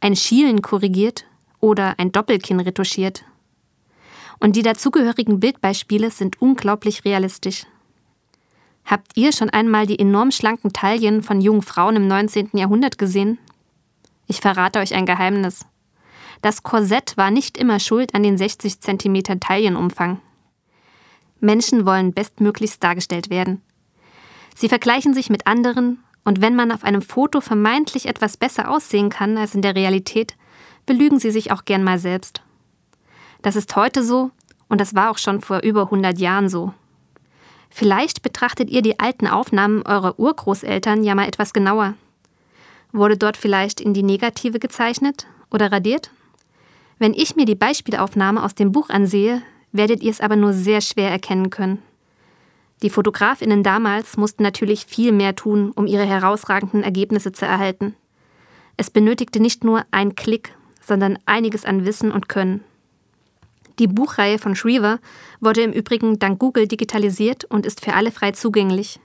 ein 0.00 0.14
Schielen 0.14 0.62
korrigiert 0.62 1.24
oder 1.58 1.98
ein 1.98 2.12
Doppelkinn 2.12 2.60
retuschiert 2.60 3.24
und 4.42 4.56
die 4.56 4.62
dazugehörigen 4.62 5.38
Bildbeispiele 5.38 6.10
sind 6.10 6.42
unglaublich 6.42 7.04
realistisch. 7.04 7.64
Habt 8.84 9.16
ihr 9.16 9.32
schon 9.32 9.50
einmal 9.50 9.86
die 9.86 10.00
enorm 10.00 10.32
schlanken 10.32 10.72
Taillen 10.72 11.22
von 11.22 11.40
jungen 11.40 11.62
Frauen 11.62 11.94
im 11.94 12.08
19. 12.08 12.50
Jahrhundert 12.54 12.98
gesehen? 12.98 13.38
Ich 14.26 14.40
verrate 14.40 14.80
euch 14.80 14.94
ein 14.94 15.06
Geheimnis. 15.06 15.64
Das 16.40 16.64
Korsett 16.64 17.16
war 17.16 17.30
nicht 17.30 17.56
immer 17.56 17.78
schuld 17.78 18.16
an 18.16 18.24
den 18.24 18.36
60 18.36 18.80
cm 18.80 19.38
Taillenumfang. 19.38 20.20
Menschen 21.38 21.86
wollen 21.86 22.12
bestmöglichst 22.12 22.82
dargestellt 22.82 23.30
werden. 23.30 23.62
Sie 24.56 24.68
vergleichen 24.68 25.14
sich 25.14 25.30
mit 25.30 25.46
anderen 25.46 26.02
und 26.24 26.40
wenn 26.40 26.56
man 26.56 26.72
auf 26.72 26.82
einem 26.82 27.02
Foto 27.02 27.40
vermeintlich 27.40 28.06
etwas 28.06 28.36
besser 28.36 28.68
aussehen 28.68 29.08
kann 29.08 29.38
als 29.38 29.54
in 29.54 29.62
der 29.62 29.76
Realität, 29.76 30.34
belügen 30.84 31.20
sie 31.20 31.30
sich 31.30 31.52
auch 31.52 31.64
gern 31.64 31.84
mal 31.84 32.00
selbst. 32.00 32.42
Das 33.42 33.56
ist 33.56 33.74
heute 33.76 34.04
so 34.04 34.30
und 34.68 34.80
das 34.80 34.94
war 34.94 35.10
auch 35.10 35.18
schon 35.18 35.40
vor 35.40 35.60
über 35.60 35.82
100 35.82 36.18
Jahren 36.18 36.48
so. 36.48 36.72
Vielleicht 37.70 38.22
betrachtet 38.22 38.70
ihr 38.70 38.82
die 38.82 39.00
alten 39.00 39.26
Aufnahmen 39.26 39.82
eurer 39.82 40.18
Urgroßeltern 40.18 41.04
ja 41.04 41.14
mal 41.14 41.26
etwas 41.26 41.52
genauer. 41.52 41.94
Wurde 42.92 43.16
dort 43.16 43.36
vielleicht 43.36 43.80
in 43.80 43.94
die 43.94 44.02
Negative 44.02 44.58
gezeichnet 44.58 45.26
oder 45.50 45.72
radiert? 45.72 46.10
Wenn 46.98 47.14
ich 47.14 47.34
mir 47.34 47.46
die 47.46 47.54
Beispielaufnahme 47.54 48.42
aus 48.42 48.54
dem 48.54 48.72
Buch 48.72 48.90
ansehe, 48.90 49.42
werdet 49.72 50.02
ihr 50.02 50.10
es 50.10 50.20
aber 50.20 50.36
nur 50.36 50.52
sehr 50.52 50.80
schwer 50.80 51.10
erkennen 51.10 51.50
können. 51.50 51.82
Die 52.82 52.90
Fotografinnen 52.90 53.62
damals 53.62 54.16
mussten 54.16 54.42
natürlich 54.42 54.86
viel 54.86 55.12
mehr 55.12 55.34
tun, 55.34 55.72
um 55.74 55.86
ihre 55.86 56.04
herausragenden 56.04 56.82
Ergebnisse 56.82 57.32
zu 57.32 57.46
erhalten. 57.46 57.94
Es 58.76 58.90
benötigte 58.90 59.40
nicht 59.40 59.64
nur 59.64 59.84
ein 59.90 60.14
Klick, 60.14 60.54
sondern 60.80 61.18
einiges 61.24 61.64
an 61.64 61.86
Wissen 61.86 62.12
und 62.12 62.28
Können. 62.28 62.62
Die 63.78 63.86
Buchreihe 63.86 64.38
von 64.38 64.54
Shriver 64.54 64.98
wurde 65.40 65.62
im 65.62 65.72
Übrigen 65.72 66.18
dank 66.18 66.38
Google 66.38 66.68
digitalisiert 66.68 67.44
und 67.44 67.66
ist 67.66 67.84
für 67.84 67.94
alle 67.94 68.10
frei 68.10 68.32
zugänglich. 68.32 69.00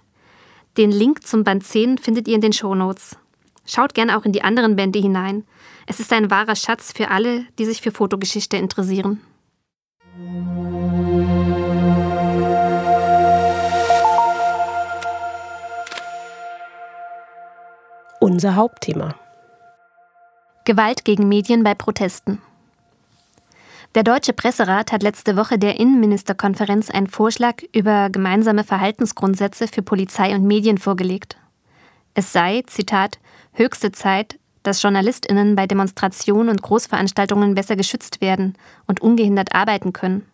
Den 0.78 0.92
Link 0.92 1.26
zum 1.26 1.44
Band 1.44 1.64
10 1.66 1.98
findet 1.98 2.28
ihr 2.28 2.36
in 2.36 2.42
den 2.42 2.54
Show 2.54 2.76
Notes. 2.76 3.18
Schaut 3.66 3.94
gerne 3.94 4.18
auch 4.18 4.26
in 4.26 4.32
die 4.32 4.44
anderen 4.44 4.76
Bände 4.76 5.00
hinein. 5.00 5.44
Es 5.88 6.00
ist 6.00 6.14
ein 6.14 6.32
wahrer 6.32 6.56
Schatz 6.56 6.94
für 6.94 7.10
alle, 7.10 7.46
die 7.60 7.66
sich 7.66 7.82
für 7.82 7.92
Fotogeschichte 7.92 8.58
interessieren. 8.58 9.22
Unser 18.20 18.56
Hauptthema. 18.56 19.16
Gewalt 20.66 21.06
gegen 21.06 21.30
Medien 21.30 21.64
bei 21.64 21.76
Protesten. 21.76 22.42
Der 23.96 24.04
Deutsche 24.04 24.34
Presserat 24.34 24.92
hat 24.92 25.02
letzte 25.02 25.38
Woche 25.38 25.58
der 25.58 25.80
Innenministerkonferenz 25.80 26.90
einen 26.90 27.08
Vorschlag 27.08 27.64
über 27.74 28.10
gemeinsame 28.10 28.64
Verhaltensgrundsätze 28.64 29.68
für 29.68 29.82
Polizei 29.82 30.36
und 30.36 30.46
Medien 30.46 30.78
vorgelegt. 30.78 31.38
Es 32.14 32.34
sei, 32.34 32.64
Zitat, 32.68 33.20
höchste 33.54 33.92
Zeit, 33.92 34.38
dass 34.64 34.82
Journalistinnen 34.82 35.56
bei 35.56 35.66
Demonstrationen 35.66 36.50
und 36.50 36.62
Großveranstaltungen 36.62 37.56
besser 37.56 37.76
geschützt 37.76 38.22
werden 38.22 38.56
und 38.86 39.02
ungehindert 39.02 39.56
arbeiten 39.56 39.94
können, 39.94 40.28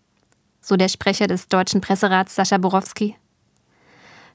so 0.60 0.76
der 0.76 0.90
Sprecher 0.90 1.28
des 1.28 1.48
Deutschen 1.48 1.82
Presserats 1.82 2.36
Sascha 2.36 2.58
Borowski. 2.58 3.16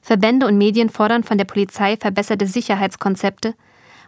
Verbände 0.01 0.47
und 0.47 0.57
Medien 0.57 0.89
fordern 0.89 1.23
von 1.23 1.37
der 1.37 1.45
Polizei 1.45 1.97
verbesserte 1.97 2.47
Sicherheitskonzepte 2.47 3.53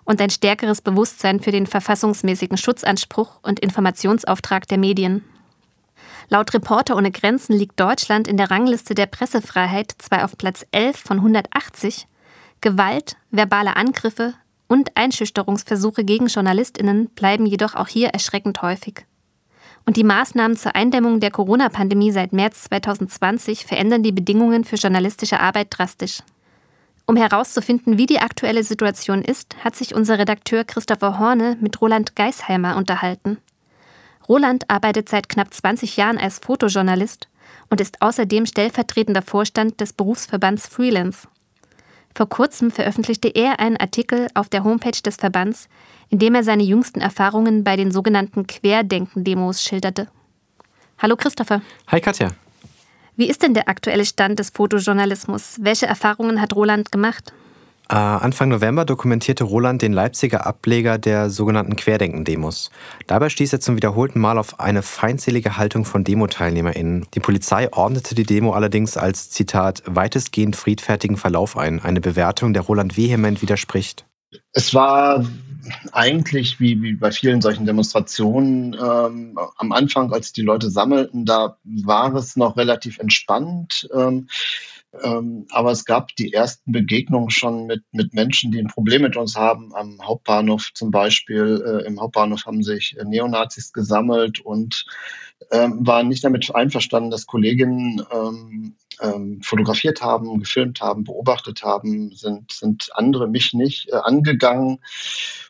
und 0.03 0.21
ein 0.21 0.29
stärkeres 0.29 0.81
Bewusstsein 0.81 1.39
für 1.39 1.51
den 1.51 1.67
verfassungsmäßigen 1.67 2.57
Schutzanspruch 2.57 3.39
und 3.43 3.59
Informationsauftrag 3.59 4.67
der 4.67 4.77
Medien. 4.77 5.23
Laut 6.29 6.53
Reporter 6.53 6.95
ohne 6.95 7.11
Grenzen 7.11 7.53
liegt 7.53 7.79
Deutschland 7.79 8.27
in 8.27 8.37
der 8.37 8.51
Rangliste 8.51 8.95
der 8.95 9.05
Pressefreiheit 9.05 9.93
zwar 9.97 10.23
auf 10.23 10.37
Platz 10.37 10.65
11 10.71 10.97
von 10.97 11.17
180, 11.17 12.07
Gewalt, 12.61 13.17
verbale 13.31 13.75
Angriffe 13.75 14.35
und 14.67 14.95
Einschüchterungsversuche 14.95 16.05
gegen 16.05 16.27
Journalistinnen 16.27 17.09
bleiben 17.09 17.45
jedoch 17.45 17.75
auch 17.75 17.87
hier 17.87 18.09
erschreckend 18.09 18.61
häufig. 18.61 19.05
Und 19.85 19.97
die 19.97 20.03
Maßnahmen 20.03 20.55
zur 20.55 20.75
Eindämmung 20.75 21.19
der 21.19 21.31
Corona-Pandemie 21.31 22.11
seit 22.11 22.33
März 22.33 22.65
2020 22.65 23.65
verändern 23.65 24.03
die 24.03 24.11
Bedingungen 24.11 24.63
für 24.63 24.75
journalistische 24.75 25.39
Arbeit 25.39 25.67
drastisch. 25.71 26.21
Um 27.11 27.17
herauszufinden, 27.17 27.97
wie 27.97 28.05
die 28.05 28.19
aktuelle 28.21 28.63
Situation 28.63 29.21
ist, 29.21 29.57
hat 29.65 29.75
sich 29.75 29.93
unser 29.93 30.17
Redakteur 30.17 30.63
Christopher 30.63 31.19
Horne 31.19 31.57
mit 31.59 31.81
Roland 31.81 32.15
Geisheimer 32.15 32.77
unterhalten. 32.77 33.37
Roland 34.29 34.69
arbeitet 34.69 35.09
seit 35.09 35.27
knapp 35.27 35.53
20 35.53 35.97
Jahren 35.97 36.17
als 36.17 36.39
Fotojournalist 36.39 37.27
und 37.69 37.81
ist 37.81 38.01
außerdem 38.01 38.45
stellvertretender 38.45 39.21
Vorstand 39.23 39.81
des 39.81 39.91
Berufsverbands 39.91 40.67
Freelance. 40.67 41.27
Vor 42.15 42.29
kurzem 42.29 42.71
veröffentlichte 42.71 43.27
er 43.27 43.59
einen 43.59 43.75
Artikel 43.75 44.29
auf 44.33 44.47
der 44.47 44.63
Homepage 44.63 45.01
des 45.03 45.17
Verbands, 45.17 45.67
in 46.07 46.19
dem 46.19 46.33
er 46.33 46.45
seine 46.45 46.63
jüngsten 46.63 47.01
Erfahrungen 47.01 47.65
bei 47.65 47.75
den 47.75 47.91
sogenannten 47.91 48.47
Querdenken-Demos 48.47 49.61
schilderte. 49.61 50.07
Hallo 50.97 51.17
Christopher. 51.17 51.61
Hi 51.87 51.99
Katja. 51.99 52.29
Wie 53.15 53.29
ist 53.29 53.43
denn 53.43 53.53
der 53.53 53.67
aktuelle 53.67 54.05
Stand 54.05 54.39
des 54.39 54.49
Fotojournalismus? 54.51 55.57
Welche 55.59 55.85
Erfahrungen 55.85 56.41
hat 56.41 56.55
Roland 56.55 56.91
gemacht? 56.91 57.33
Äh, 57.89 57.95
Anfang 57.95 58.47
November 58.47 58.85
dokumentierte 58.85 59.43
Roland 59.43 59.81
den 59.81 59.91
Leipziger 59.91 60.45
Ableger 60.45 60.97
der 60.97 61.29
sogenannten 61.29 61.75
Querdenken-Demos. 61.75 62.71
Dabei 63.07 63.27
stieß 63.27 63.51
er 63.51 63.59
zum 63.59 63.75
wiederholten 63.75 64.19
Mal 64.21 64.37
auf 64.37 64.61
eine 64.61 64.81
feindselige 64.81 65.57
Haltung 65.57 65.83
von 65.83 66.05
Demo-TeilnehmerInnen. 66.05 67.07
Die 67.13 67.19
Polizei 67.19 67.71
ordnete 67.73 68.15
die 68.15 68.23
Demo 68.23 68.53
allerdings 68.53 68.95
als, 68.95 69.29
Zitat, 69.29 69.83
weitestgehend 69.85 70.55
friedfertigen 70.55 71.17
Verlauf 71.17 71.57
ein, 71.57 71.81
eine 71.81 71.99
Bewertung, 71.99 72.53
der 72.53 72.61
Roland 72.61 72.95
vehement 72.95 73.41
widerspricht. 73.41 74.05
Es 74.53 74.73
war 74.73 75.25
eigentlich 75.91 76.59
wie, 76.59 76.81
wie 76.81 76.93
bei 76.93 77.11
vielen 77.11 77.41
solchen 77.41 77.65
Demonstrationen 77.65 78.73
ähm, 78.73 79.37
am 79.57 79.71
Anfang, 79.71 80.11
als 80.11 80.33
die 80.33 80.41
Leute 80.41 80.69
sammelten, 80.69 81.25
da 81.25 81.57
war 81.63 82.13
es 82.15 82.35
noch 82.35 82.57
relativ 82.57 82.99
entspannt. 82.99 83.89
Ähm, 83.93 84.27
ähm, 85.03 85.47
aber 85.51 85.71
es 85.71 85.85
gab 85.85 86.15
die 86.15 86.33
ersten 86.33 86.73
Begegnungen 86.73 87.29
schon 87.29 87.65
mit, 87.65 87.83
mit 87.91 88.13
Menschen, 88.13 88.51
die 88.51 88.59
ein 88.59 88.67
Problem 88.67 89.03
mit 89.03 89.15
uns 89.15 89.35
haben. 89.37 89.73
Am 89.73 89.97
Hauptbahnhof 90.01 90.71
zum 90.73 90.91
Beispiel. 90.91 91.63
Äh, 91.65 91.87
Im 91.87 92.01
Hauptbahnhof 92.01 92.45
haben 92.45 92.61
sich 92.61 92.97
äh, 92.97 93.05
Neonazis 93.05 93.71
gesammelt 93.71 94.41
und 94.41 94.85
ähm, 95.51 95.87
waren 95.87 96.09
nicht 96.09 96.23
damit 96.23 96.53
einverstanden, 96.53 97.09
dass 97.09 97.25
Kolleginnen 97.25 98.05
ähm, 98.11 98.75
ähm, 99.01 99.41
fotografiert 99.43 100.01
haben, 100.01 100.39
gefilmt 100.39 100.81
haben, 100.81 101.03
beobachtet 101.03 101.63
haben, 101.63 102.11
sind, 102.13 102.51
sind 102.51 102.89
andere 102.93 103.27
mich 103.27 103.53
nicht 103.53 103.89
äh, 103.89 103.95
angegangen. 103.95 104.79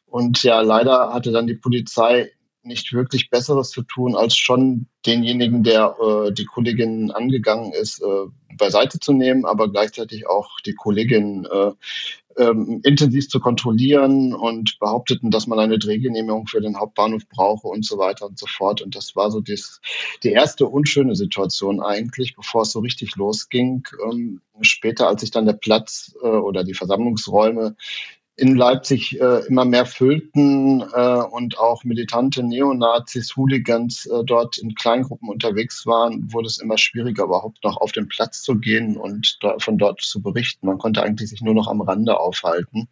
Und 0.06 0.44
ja, 0.44 0.62
leider 0.62 1.14
hatte 1.14 1.32
dann 1.32 1.48
die 1.48 1.56
Polizei 1.56 2.32
nicht 2.64 2.94
wirklich 2.94 3.30
Besseres 3.30 3.70
zu 3.70 3.82
tun, 3.82 4.16
als 4.16 4.36
schon 4.36 4.88
denjenigen, 5.06 5.64
der 5.64 5.96
äh, 6.00 6.32
die 6.32 6.46
Kollegin 6.46 7.12
angegangen 7.12 7.74
ist, 7.74 8.02
äh, 8.02 8.28
beiseite 8.58 9.00
zu 9.00 9.14
nehmen, 9.14 9.46
aber 9.46 9.72
gleichzeitig 9.72 10.28
auch 10.28 10.60
die 10.66 10.76
Kollegin 10.76 11.46
äh, 11.46 11.72
ähm, 12.38 12.82
intensiv 12.84 13.30
zu 13.30 13.40
kontrollieren 13.40 14.34
und 14.34 14.80
behaupteten, 14.80 15.32
dass 15.32 15.48
man 15.48 15.60
eine 15.60 15.80
Drehgenehmigung 15.80 16.48
für 16.48 16.62
den 16.62 16.78
Hauptbahnhof 16.78 17.28
brauche 17.30 17.68
und 17.68 17.86
so 17.86 17.98
weiter 17.98 18.26
und 18.26 18.38
so 18.38 18.46
fort. 18.48 18.82
Und 18.82 18.96
das 18.96 19.16
war 19.16 19.32
so 19.32 19.42
dies, 19.42 19.82
die 20.24 20.32
erste 20.32 20.68
unschöne 20.68 21.16
Situation 21.16 21.82
eigentlich, 21.82 22.36
bevor 22.36 22.64
es 22.64 22.72
so 22.72 22.80
richtig 22.80 23.16
losging. 23.16 23.84
Ähm, 24.04 24.42
später, 24.62 25.08
als 25.08 25.22
sich 25.22 25.32
dann 25.32 25.46
der 25.46 25.54
Platz 25.54 26.16
äh, 26.22 26.28
oder 26.28 26.64
die 26.64 26.74
Versammlungsräume 26.74 27.76
in 28.38 28.56
Leipzig 28.56 29.20
äh, 29.20 29.46
immer 29.48 29.66
mehr 29.66 29.86
füllten 29.86 30.82
äh, 30.82 31.22
und 31.32 31.60
auch 31.60 31.84
militante 31.84 32.44
Neonazis, 32.44 33.36
Hooligans 33.36 34.06
äh, 34.06 34.24
dort 34.24 34.58
in 34.58 34.74
Kleingruppen 34.74 35.30
unterwegs 35.30 35.86
waren, 35.86 36.32
wurde 36.32 36.48
es 36.48 36.58
immer 36.58 36.78
schwieriger, 36.78 37.26
überhaupt 37.26 37.64
noch 37.64 37.78
auf 37.78 37.92
den 37.92 38.08
Platz 38.08 38.42
zu 38.42 38.58
gehen 38.58 38.96
und 38.96 39.38
da, 39.42 39.58
von 39.60 39.78
dort 39.78 40.02
zu 40.02 40.22
berichten. 40.22 40.66
Man 40.66 40.78
konnte 40.78 41.04
eigentlich 41.04 41.30
sich 41.30 41.42
nur 41.42 41.54
noch 41.54 41.68
am 41.68 41.82
Rande 41.82 42.20
aufhalten, 42.20 42.88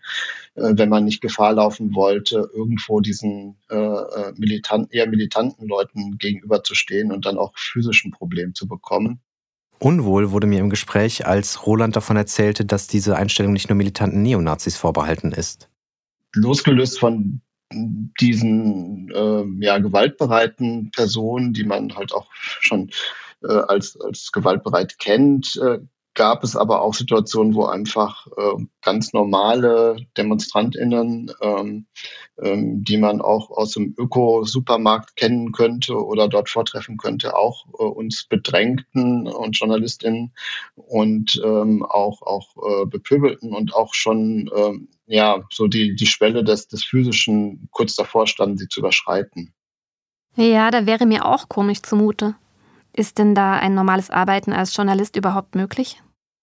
äh, 0.56 0.74
wenn 0.74 0.90
man 0.90 1.06
nicht 1.06 1.22
Gefahr 1.22 1.54
laufen 1.54 1.96
wollte, 1.96 2.50
irgendwo 2.54 3.00
diesen 3.00 3.56
äh, 3.70 3.76
äh 3.76 4.34
militant, 4.36 4.94
eher 4.94 5.08
militanten 5.08 5.68
Leuten 5.68 6.18
gegenüberzustehen 6.18 7.12
und 7.12 7.26
dann 7.26 7.38
auch 7.38 7.54
physischen 7.56 8.12
Problem 8.12 8.54
zu 8.54 8.68
bekommen. 8.68 9.22
Unwohl 9.80 10.32
wurde 10.32 10.48
mir 10.48 10.60
im 10.60 10.70
Gespräch, 10.70 11.26
als 11.26 11.66
Roland 11.66 11.96
davon 11.96 12.18
erzählte, 12.18 12.66
dass 12.66 12.88
diese 12.88 13.16
Einstellung 13.16 13.54
nicht 13.54 13.70
nur 13.70 13.78
militanten 13.78 14.22
Neonazis 14.22 14.76
vorbehalten 14.76 15.32
ist. 15.32 15.70
Losgelöst 16.34 17.00
von 17.00 17.42
diesen 17.72 19.10
äh, 19.12 19.66
ja, 19.66 19.78
gewaltbereiten 19.78 20.92
Personen, 20.92 21.54
die 21.54 21.64
man 21.64 21.96
halt 21.96 22.14
auch 22.14 22.28
schon 22.34 22.90
äh, 23.44 23.54
als, 23.54 24.00
als 24.02 24.32
gewaltbereit 24.32 25.00
kennt, 25.00 25.56
äh, 25.64 25.80
gab 26.14 26.44
es 26.44 26.56
aber 26.56 26.82
auch 26.82 26.94
Situationen, 26.94 27.56
wo 27.56 27.66
einfach 27.66 28.28
äh, 28.38 28.66
ganz 28.82 29.14
normale 29.14 29.98
DemonstrantInnen, 30.18 31.32
ähm, 31.42 31.86
ähm, 32.42 32.84
die 32.84 32.98
man 32.98 33.22
auch 33.22 33.52
aus 33.52 33.72
dem 33.72 33.94
Öko-Supermarkt 33.98 35.16
kennen 35.16 35.52
könnte 35.52 35.96
oder 35.96 36.28
dort 36.28 36.50
vortreffen 36.50 36.98
könnte, 36.98 37.36
auch 37.36 37.66
äh, 37.80 37.84
uns 37.84 38.26
bedrängten 38.26 39.28
und 39.28 39.58
JournalistInnen 39.58 40.34
und 40.76 41.42
ähm, 41.44 41.84
auch, 41.84 42.22
auch 42.22 42.56
äh, 42.58 42.86
bepöbelten 42.86 43.54
und 43.54 43.74
auch 43.74 43.94
schon 43.94 44.50
ähm, 44.56 44.90
ja, 45.06 45.44
so 45.52 45.68
die, 45.68 45.96
die 45.96 46.06
Schwelle 46.06 46.44
des, 46.44 46.68
des 46.68 46.84
Physischen 46.84 47.68
kurz 47.72 47.96
davor 47.96 48.28
standen, 48.28 48.58
sie 48.58 48.68
zu 48.68 48.82
überschreiten. 48.82 49.54
Ja, 50.36 50.72
da 50.72 50.86
wäre 50.86 51.06
mir 51.06 51.26
auch 51.26 51.50
komisch 51.50 51.82
zumute. 51.82 52.36
Ist 53.00 53.18
denn 53.18 53.34
da 53.34 53.54
ein 53.54 53.76
normales 53.76 54.10
Arbeiten 54.10 54.52
als 54.52 54.76
Journalist 54.76 55.16
überhaupt 55.16 55.56
möglich? 55.56 56.02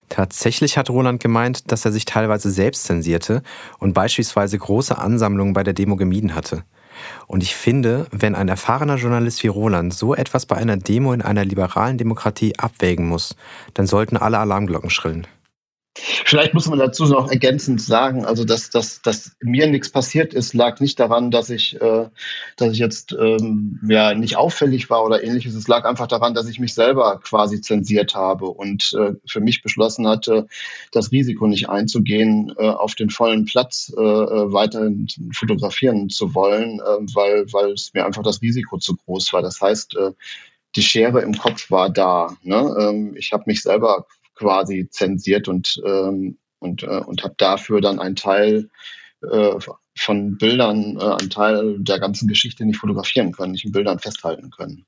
Tatsächlich 0.08 0.78
hat 0.78 0.88
Roland 0.88 1.20
gemeint, 1.20 1.70
dass 1.70 1.84
er 1.84 1.92
sich 1.92 2.06
teilweise 2.06 2.50
selbst 2.50 2.84
zensierte 2.84 3.42
und 3.78 3.92
beispielsweise 3.92 4.56
große 4.56 4.96
Ansammlungen 4.96 5.52
bei 5.52 5.62
der 5.62 5.74
Demo 5.74 5.96
gemieden 5.96 6.34
hatte. 6.34 6.64
Und 7.26 7.42
ich 7.42 7.54
finde, 7.54 8.06
wenn 8.10 8.34
ein 8.34 8.48
erfahrener 8.48 8.96
Journalist 8.96 9.42
wie 9.42 9.48
Roland 9.48 9.92
so 9.92 10.14
etwas 10.14 10.46
bei 10.46 10.56
einer 10.56 10.78
Demo 10.78 11.12
in 11.12 11.20
einer 11.20 11.44
liberalen 11.44 11.98
Demokratie 11.98 12.58
abwägen 12.58 13.06
muss, 13.06 13.36
dann 13.74 13.86
sollten 13.86 14.16
alle 14.16 14.38
Alarmglocken 14.38 14.88
schrillen. 14.88 15.26
Vielleicht 15.98 16.52
muss 16.52 16.68
man 16.68 16.78
dazu 16.78 17.06
noch 17.06 17.30
ergänzend 17.30 17.80
sagen, 17.80 18.26
also 18.26 18.44
dass, 18.44 18.68
dass, 18.68 19.00
dass 19.00 19.34
mir 19.40 19.66
nichts 19.66 19.90
passiert 19.90 20.34
ist, 20.34 20.52
lag 20.52 20.78
nicht 20.80 21.00
daran, 21.00 21.30
dass 21.30 21.48
ich, 21.48 21.80
äh, 21.80 22.08
dass 22.56 22.72
ich 22.72 22.78
jetzt 22.78 23.16
ähm, 23.18 23.80
ja 23.88 24.12
nicht 24.12 24.36
auffällig 24.36 24.90
war 24.90 25.04
oder 25.04 25.24
ähnliches. 25.24 25.54
Es 25.54 25.68
lag 25.68 25.86
einfach 25.86 26.06
daran, 26.06 26.34
dass 26.34 26.48
ich 26.48 26.60
mich 26.60 26.74
selber 26.74 27.18
quasi 27.20 27.62
zensiert 27.62 28.14
habe 28.14 28.46
und 28.46 28.92
äh, 28.92 29.14
für 29.26 29.40
mich 29.40 29.62
beschlossen 29.62 30.06
hatte, 30.06 30.48
das 30.92 31.12
Risiko 31.12 31.46
nicht 31.46 31.70
einzugehen, 31.70 32.52
äh, 32.58 32.68
auf 32.68 32.94
den 32.94 33.08
vollen 33.08 33.46
Platz 33.46 33.90
äh, 33.96 34.00
äh 34.00 34.52
weiterhin 34.52 35.08
fotografieren 35.32 36.10
zu 36.10 36.34
wollen, 36.34 36.80
äh, 36.80 37.14
weil, 37.14 37.50
weil 37.52 37.72
es 37.72 37.92
mir 37.94 38.04
einfach 38.04 38.22
das 38.22 38.42
Risiko 38.42 38.76
zu 38.76 38.96
groß 38.96 39.32
war. 39.32 39.40
Das 39.40 39.62
heißt, 39.62 39.96
äh, 39.96 40.12
die 40.76 40.82
Schere 40.82 41.22
im 41.22 41.36
Kopf 41.36 41.70
war 41.70 41.90
da. 41.90 42.36
Ne? 42.42 42.76
Ähm, 42.78 43.14
ich 43.16 43.32
habe 43.32 43.44
mich 43.46 43.62
selber 43.62 44.06
quasi 44.36 44.88
zensiert 44.90 45.48
und, 45.48 45.80
ähm, 45.84 46.38
und, 46.60 46.82
äh, 46.82 47.00
und 47.00 47.24
habe 47.24 47.34
dafür 47.36 47.80
dann 47.80 47.98
einen 47.98 48.16
Teil 48.16 48.68
äh, 49.22 49.54
von 49.96 50.36
Bildern, 50.38 50.96
äh, 50.98 51.16
einen 51.20 51.30
Teil 51.30 51.76
der 51.78 51.98
ganzen 51.98 52.28
Geschichte 52.28 52.64
nicht 52.64 52.78
fotografieren 52.78 53.32
können, 53.32 53.52
nicht 53.52 53.64
in 53.64 53.72
Bildern 53.72 53.98
festhalten 53.98 54.50
können. 54.50 54.84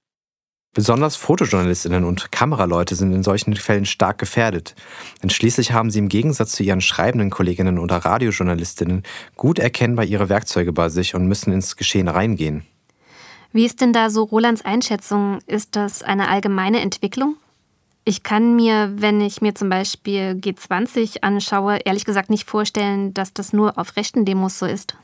Besonders 0.75 1.17
Fotojournalistinnen 1.17 2.05
und 2.05 2.31
Kameraleute 2.31 2.95
sind 2.95 3.13
in 3.13 3.23
solchen 3.23 3.57
Fällen 3.57 3.87
stark 3.87 4.19
gefährdet. 4.19 4.75
Denn 5.23 5.31
schließlich 5.31 5.73
haben 5.73 5.91
sie 5.91 5.99
im 5.99 6.09
Gegensatz 6.09 6.53
zu 6.53 6.63
ihren 6.63 6.83
schreibenden 6.83 7.31
Kolleginnen 7.31 7.79
oder 7.79 7.97
Radiojournalistinnen 7.97 9.03
gut 9.37 9.59
erkennbar 9.59 10.05
ihre 10.05 10.29
Werkzeuge 10.29 10.73
bei 10.73 10.89
sich 10.91 11.15
und 11.15 11.27
müssen 11.27 11.53
ins 11.53 11.77
Geschehen 11.77 12.07
reingehen. 12.07 12.65
Wie 13.53 13.65
ist 13.65 13.81
denn 13.81 13.95
da 13.95 14.11
so 14.11 14.25
Rolands 14.25 14.65
Einschätzung? 14.65 15.39
Ist 15.47 15.75
das 15.75 16.03
eine 16.03 16.29
allgemeine 16.29 16.81
Entwicklung? 16.81 17.37
Ich 18.09 18.23
kann 18.23 18.57
mir, 18.57 18.91
wenn 18.97 19.21
ich 19.21 19.43
mir 19.43 19.55
zum 19.55 19.69
Beispiel 19.69 20.31
G20 20.41 21.21
anschaue, 21.21 21.77
ehrlich 21.85 22.07
gesagt 22.07 22.31
nicht 22.31 22.49
vorstellen, 22.49 23.13
dass 23.13 23.35
das 23.35 23.53
nur 23.53 23.77
auf 23.77 23.97
rechten 23.97 24.25
Demos 24.25 24.59
so 24.59 24.65
ist. 24.65 24.97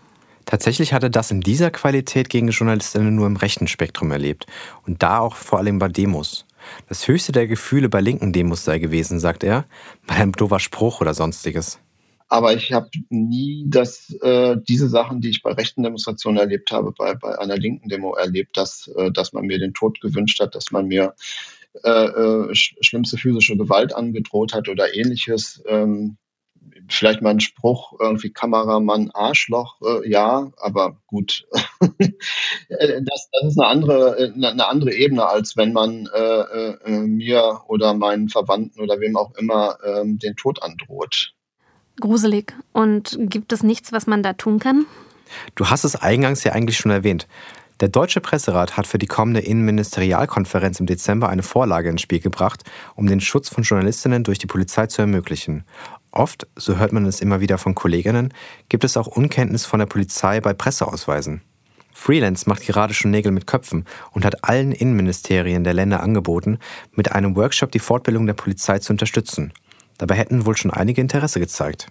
Tatsächlich 0.46 0.94
hatte 0.94 1.10
das 1.10 1.30
in 1.30 1.42
dieser 1.42 1.70
Qualität 1.70 2.30
gegen 2.30 2.48
Journalistinnen 2.48 3.14
nur 3.14 3.26
im 3.26 3.36
rechten 3.36 3.66
Spektrum 3.66 4.10
erlebt 4.10 4.46
und 4.86 5.02
da 5.02 5.18
auch 5.18 5.36
vor 5.36 5.58
allem 5.58 5.78
bei 5.78 5.88
Demos. 5.88 6.46
Das 6.88 7.06
höchste 7.06 7.32
der 7.32 7.46
Gefühle 7.46 7.90
bei 7.90 8.00
linken 8.00 8.32
Demos 8.32 8.64
sei 8.64 8.78
gewesen, 8.78 9.20
sagt 9.20 9.44
er, 9.44 9.66
bei 10.06 10.14
einem 10.14 10.32
doofer 10.32 10.58
Spruch 10.58 11.02
oder 11.02 11.12
sonstiges. 11.12 11.78
Aber 12.28 12.54
ich 12.54 12.72
habe 12.72 12.88
nie 13.10 13.66
das, 13.68 14.16
äh, 14.22 14.56
diese 14.66 14.88
Sachen, 14.88 15.20
die 15.20 15.28
ich 15.28 15.42
bei 15.42 15.52
rechten 15.52 15.82
Demonstrationen 15.82 16.38
erlebt 16.38 16.72
habe, 16.72 16.90
bei, 16.96 17.14
bei 17.14 17.38
einer 17.38 17.58
linken 17.58 17.90
Demo 17.90 18.14
erlebt, 18.14 18.56
dass, 18.56 18.90
äh, 18.96 19.12
dass 19.12 19.34
man 19.34 19.44
mir 19.44 19.58
den 19.58 19.74
Tod 19.74 20.00
gewünscht 20.00 20.40
hat, 20.40 20.54
dass 20.54 20.70
man 20.70 20.88
mir 20.88 21.14
äh, 21.82 21.90
äh 21.90 22.54
schlimmste 22.54 23.16
physische 23.16 23.56
Gewalt 23.56 23.94
angedroht 23.94 24.54
hat 24.54 24.68
oder 24.68 24.94
ähnliches. 24.94 25.62
Ähm, 25.66 26.18
vielleicht 26.88 27.22
mal 27.22 27.30
ein 27.30 27.40
Spruch, 27.40 27.94
irgendwie 28.00 28.30
Kameramann, 28.30 29.10
Arschloch, 29.12 29.80
äh, 29.82 30.08
ja, 30.08 30.50
aber 30.56 31.00
gut. 31.06 31.46
Äh, 32.68 33.02
das, 33.02 33.28
das, 33.30 33.50
ist 33.50 33.60
eine 33.60 33.68
andere, 33.68 34.18
äh, 34.18 34.32
eine 34.32 34.66
andere 34.66 34.94
Ebene, 34.94 35.26
als 35.26 35.54
wenn 35.56 35.74
man 35.74 36.08
äh, 36.14 36.18
äh, 36.18 37.00
mir 37.00 37.60
oder 37.68 37.92
meinen 37.92 38.30
Verwandten 38.30 38.80
oder 38.80 39.00
wem 39.00 39.16
auch 39.16 39.34
immer 39.34 39.76
ähm, 39.84 40.18
den 40.18 40.34
Tod 40.34 40.62
androht. 40.62 41.34
Gruselig. 42.00 42.54
Und 42.72 43.18
gibt 43.20 43.52
es 43.52 43.62
nichts, 43.62 43.92
was 43.92 44.06
man 44.06 44.22
da 44.22 44.32
tun 44.32 44.60
kann? 44.60 44.86
Du 45.54 45.66
hast 45.66 45.84
es 45.84 45.94
eingangs 45.94 46.42
ja 46.42 46.52
eigentlich 46.52 46.78
schon 46.78 46.90
erwähnt. 46.90 47.26
Der 47.80 47.88
Deutsche 47.88 48.20
Presserat 48.20 48.76
hat 48.76 48.86
für 48.86 48.98
die 48.98 49.08
kommende 49.08 49.40
Innenministerialkonferenz 49.40 50.78
im 50.78 50.86
Dezember 50.86 51.28
eine 51.28 51.42
Vorlage 51.42 51.88
ins 51.88 52.02
Spiel 52.02 52.20
gebracht, 52.20 52.62
um 52.94 53.08
den 53.08 53.20
Schutz 53.20 53.48
von 53.48 53.64
Journalistinnen 53.64 54.22
durch 54.22 54.38
die 54.38 54.46
Polizei 54.46 54.86
zu 54.86 55.02
ermöglichen. 55.02 55.64
Oft, 56.12 56.46
so 56.54 56.76
hört 56.76 56.92
man 56.92 57.04
es 57.04 57.20
immer 57.20 57.40
wieder 57.40 57.58
von 57.58 57.74
Kolleginnen, 57.74 58.32
gibt 58.68 58.84
es 58.84 58.96
auch 58.96 59.08
Unkenntnis 59.08 59.66
von 59.66 59.80
der 59.80 59.86
Polizei 59.86 60.40
bei 60.40 60.54
Presseausweisen. 60.54 61.40
Freelance 61.92 62.48
macht 62.48 62.64
gerade 62.64 62.94
schon 62.94 63.10
Nägel 63.10 63.32
mit 63.32 63.48
Köpfen 63.48 63.86
und 64.12 64.24
hat 64.24 64.44
allen 64.44 64.70
Innenministerien 64.70 65.64
der 65.64 65.74
Länder 65.74 66.00
angeboten, 66.00 66.58
mit 66.92 67.10
einem 67.10 67.34
Workshop 67.34 67.72
die 67.72 67.80
Fortbildung 67.80 68.26
der 68.26 68.34
Polizei 68.34 68.78
zu 68.78 68.92
unterstützen. 68.92 69.52
Dabei 69.98 70.14
hätten 70.14 70.46
wohl 70.46 70.56
schon 70.56 70.70
einige 70.70 71.00
Interesse 71.00 71.40
gezeigt. 71.40 71.88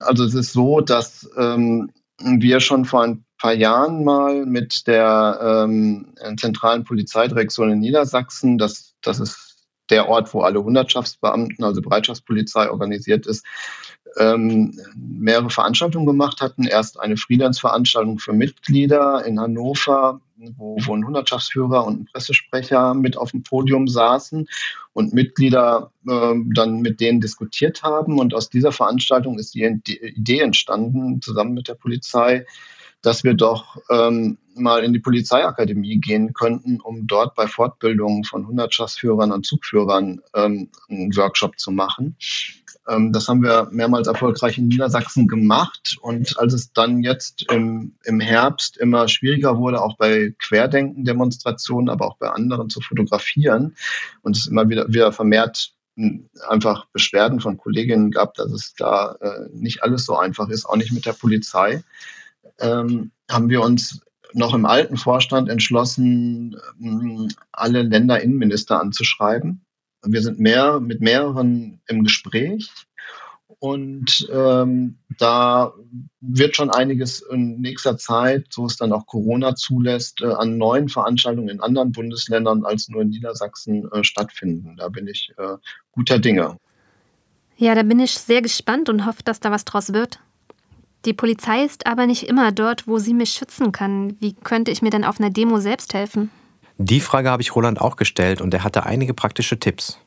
Also 0.00 0.24
es 0.24 0.34
ist 0.34 0.52
so, 0.52 0.80
dass 0.80 1.30
ähm, 1.36 1.90
wir 2.18 2.58
schon 2.58 2.84
vor 2.84 3.04
ein 3.04 3.24
paar 3.40 3.54
Jahren 3.54 4.04
mal 4.04 4.46
mit 4.46 4.86
der 4.86 5.66
ähm, 5.66 6.14
zentralen 6.36 6.84
Polizeidirektion 6.84 7.70
in 7.70 7.80
Niedersachsen, 7.80 8.58
das, 8.58 8.94
das 9.02 9.18
ist 9.18 9.50
der 9.88 10.08
Ort, 10.08 10.32
wo 10.34 10.42
alle 10.42 10.62
Hundertschaftsbeamten, 10.62 11.64
also 11.64 11.80
Bereitschaftspolizei 11.82 12.70
organisiert 12.70 13.26
ist, 13.26 13.44
ähm, 14.18 14.78
mehrere 14.94 15.50
Veranstaltungen 15.50 16.06
gemacht 16.06 16.40
hatten. 16.40 16.64
Erst 16.64 17.00
eine 17.00 17.16
Freelance-Veranstaltung 17.16 18.18
für 18.18 18.32
Mitglieder 18.32 19.24
in 19.24 19.40
Hannover, 19.40 20.20
wo, 20.36 20.76
wo 20.80 20.94
ein 20.94 21.06
Hundertschaftsführer 21.06 21.86
und 21.86 22.00
ein 22.00 22.04
Pressesprecher 22.06 22.94
mit 22.94 23.16
auf 23.16 23.30
dem 23.32 23.42
Podium 23.42 23.88
saßen 23.88 24.48
und 24.92 25.12
Mitglieder 25.12 25.92
äh, 26.08 26.34
dann 26.54 26.80
mit 26.80 27.00
denen 27.00 27.20
diskutiert 27.20 27.82
haben. 27.82 28.18
Und 28.18 28.34
aus 28.34 28.50
dieser 28.50 28.72
Veranstaltung 28.72 29.38
ist 29.38 29.54
die 29.54 29.64
Idee 29.64 30.40
entstanden, 30.40 31.20
zusammen 31.20 31.54
mit 31.54 31.68
der 31.68 31.74
Polizei, 31.74 32.46
dass 33.02 33.24
wir 33.24 33.34
doch 33.34 33.78
ähm, 33.90 34.38
mal 34.54 34.84
in 34.84 34.92
die 34.92 34.98
Polizeiakademie 34.98 35.98
gehen 35.98 36.32
könnten, 36.32 36.80
um 36.80 37.06
dort 37.06 37.34
bei 37.34 37.46
Fortbildungen 37.46 38.24
von 38.24 38.46
Hundertschaftsführern 38.46 39.32
und 39.32 39.46
Zugführern 39.46 40.20
ähm, 40.34 40.68
einen 40.88 41.16
Workshop 41.16 41.58
zu 41.58 41.70
machen. 41.70 42.16
Ähm, 42.88 43.12
das 43.12 43.28
haben 43.28 43.42
wir 43.42 43.68
mehrmals 43.70 44.08
erfolgreich 44.08 44.58
in 44.58 44.68
Niedersachsen 44.68 45.28
gemacht. 45.28 45.96
Und 46.00 46.38
als 46.38 46.52
es 46.52 46.72
dann 46.72 47.02
jetzt 47.02 47.50
im, 47.50 47.94
im 48.04 48.20
Herbst 48.20 48.76
immer 48.76 49.08
schwieriger 49.08 49.58
wurde, 49.58 49.80
auch 49.80 49.96
bei 49.96 50.34
Querdenken-Demonstrationen, 50.38 51.88
aber 51.88 52.06
auch 52.06 52.16
bei 52.18 52.28
anderen 52.28 52.70
zu 52.70 52.80
fotografieren 52.80 53.76
und 54.22 54.36
es 54.36 54.46
immer 54.46 54.68
wieder, 54.68 54.88
wieder 54.88 55.12
vermehrt 55.12 55.72
hm, 55.96 56.28
einfach 56.48 56.86
Beschwerden 56.92 57.40
von 57.40 57.56
Kolleginnen 57.56 58.10
gab, 58.10 58.34
dass 58.34 58.52
es 58.52 58.74
da 58.74 59.16
äh, 59.20 59.48
nicht 59.52 59.82
alles 59.82 60.04
so 60.04 60.16
einfach 60.16 60.48
ist, 60.48 60.66
auch 60.66 60.76
nicht 60.76 60.92
mit 60.92 61.06
der 61.06 61.12
Polizei 61.12 61.82
ähm, 62.60 63.12
haben 63.30 63.48
wir 63.48 63.62
uns 63.62 64.00
noch 64.32 64.54
im 64.54 64.64
alten 64.64 64.96
Vorstand 64.96 65.48
entschlossen, 65.48 66.56
ähm, 66.80 67.28
alle 67.52 67.82
Länderinnenminister 67.82 68.80
anzuschreiben. 68.80 69.64
Wir 70.02 70.22
sind 70.22 70.38
mehr 70.38 70.80
mit 70.80 71.00
mehreren 71.00 71.80
im 71.86 72.04
Gespräch 72.04 72.70
und 73.60 74.26
ähm, 74.32 74.98
da 75.18 75.74
wird 76.20 76.56
schon 76.56 76.70
einiges 76.70 77.20
in 77.20 77.60
nächster 77.60 77.98
Zeit, 77.98 78.46
so 78.50 78.64
es 78.64 78.78
dann 78.78 78.92
auch 78.92 79.04
Corona 79.06 79.54
zulässt, 79.54 80.22
äh, 80.22 80.32
an 80.32 80.56
neuen 80.56 80.88
Veranstaltungen 80.88 81.50
in 81.50 81.60
anderen 81.60 81.92
Bundesländern 81.92 82.64
als 82.64 82.88
nur 82.88 83.02
in 83.02 83.10
Niedersachsen 83.10 83.90
äh, 83.92 84.02
stattfinden. 84.02 84.76
Da 84.76 84.88
bin 84.88 85.06
ich 85.06 85.34
äh, 85.36 85.56
guter 85.92 86.18
Dinge. 86.18 86.56
Ja, 87.58 87.74
da 87.74 87.82
bin 87.82 88.00
ich 88.00 88.12
sehr 88.12 88.40
gespannt 88.40 88.88
und 88.88 89.04
hoffe, 89.04 89.22
dass 89.22 89.40
da 89.40 89.50
was 89.50 89.66
draus 89.66 89.92
wird. 89.92 90.20
Die 91.06 91.14
Polizei 91.14 91.64
ist 91.64 91.86
aber 91.86 92.06
nicht 92.06 92.24
immer 92.24 92.52
dort, 92.52 92.86
wo 92.86 92.98
sie 92.98 93.14
mich 93.14 93.30
schützen 93.30 93.72
kann. 93.72 94.16
Wie 94.20 94.34
könnte 94.34 94.70
ich 94.70 94.82
mir 94.82 94.90
denn 94.90 95.04
auf 95.04 95.18
einer 95.18 95.30
Demo 95.30 95.58
selbst 95.58 95.94
helfen? 95.94 96.30
Die 96.76 97.00
Frage 97.00 97.30
habe 97.30 97.42
ich 97.42 97.54
Roland 97.54 97.80
auch 97.80 97.96
gestellt 97.96 98.40
und 98.40 98.52
er 98.52 98.64
hatte 98.64 98.84
einige 98.86 99.14
praktische 99.14 99.58
Tipps. 99.58 99.98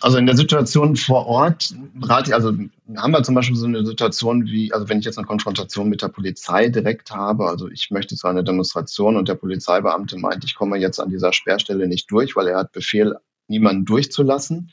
Also 0.00 0.16
in 0.16 0.26
der 0.26 0.36
Situation 0.36 0.96
vor 0.96 1.26
Ort 1.26 1.74
rate 2.00 2.34
also 2.34 2.52
haben 2.96 3.12
wir 3.12 3.22
zum 3.22 3.34
Beispiel 3.34 3.56
so 3.56 3.66
eine 3.66 3.84
Situation 3.84 4.46
wie, 4.46 4.72
also 4.72 4.88
wenn 4.88 4.98
ich 4.98 5.04
jetzt 5.04 5.18
eine 5.18 5.26
Konfrontation 5.26 5.90
mit 5.90 6.00
der 6.00 6.08
Polizei 6.08 6.68
direkt 6.68 7.10
habe, 7.10 7.46
also 7.46 7.68
ich 7.68 7.90
möchte 7.90 8.16
zu 8.16 8.26
einer 8.26 8.42
Demonstration 8.42 9.16
und 9.16 9.28
der 9.28 9.34
Polizeibeamte 9.34 10.18
meint, 10.18 10.44
ich 10.44 10.54
komme 10.54 10.78
jetzt 10.78 11.00
an 11.00 11.10
dieser 11.10 11.34
Sperrstelle 11.34 11.86
nicht 11.86 12.10
durch, 12.10 12.34
weil 12.34 12.48
er 12.48 12.58
hat 12.58 12.72
Befehl, 12.72 13.16
niemanden 13.46 13.84
durchzulassen, 13.84 14.72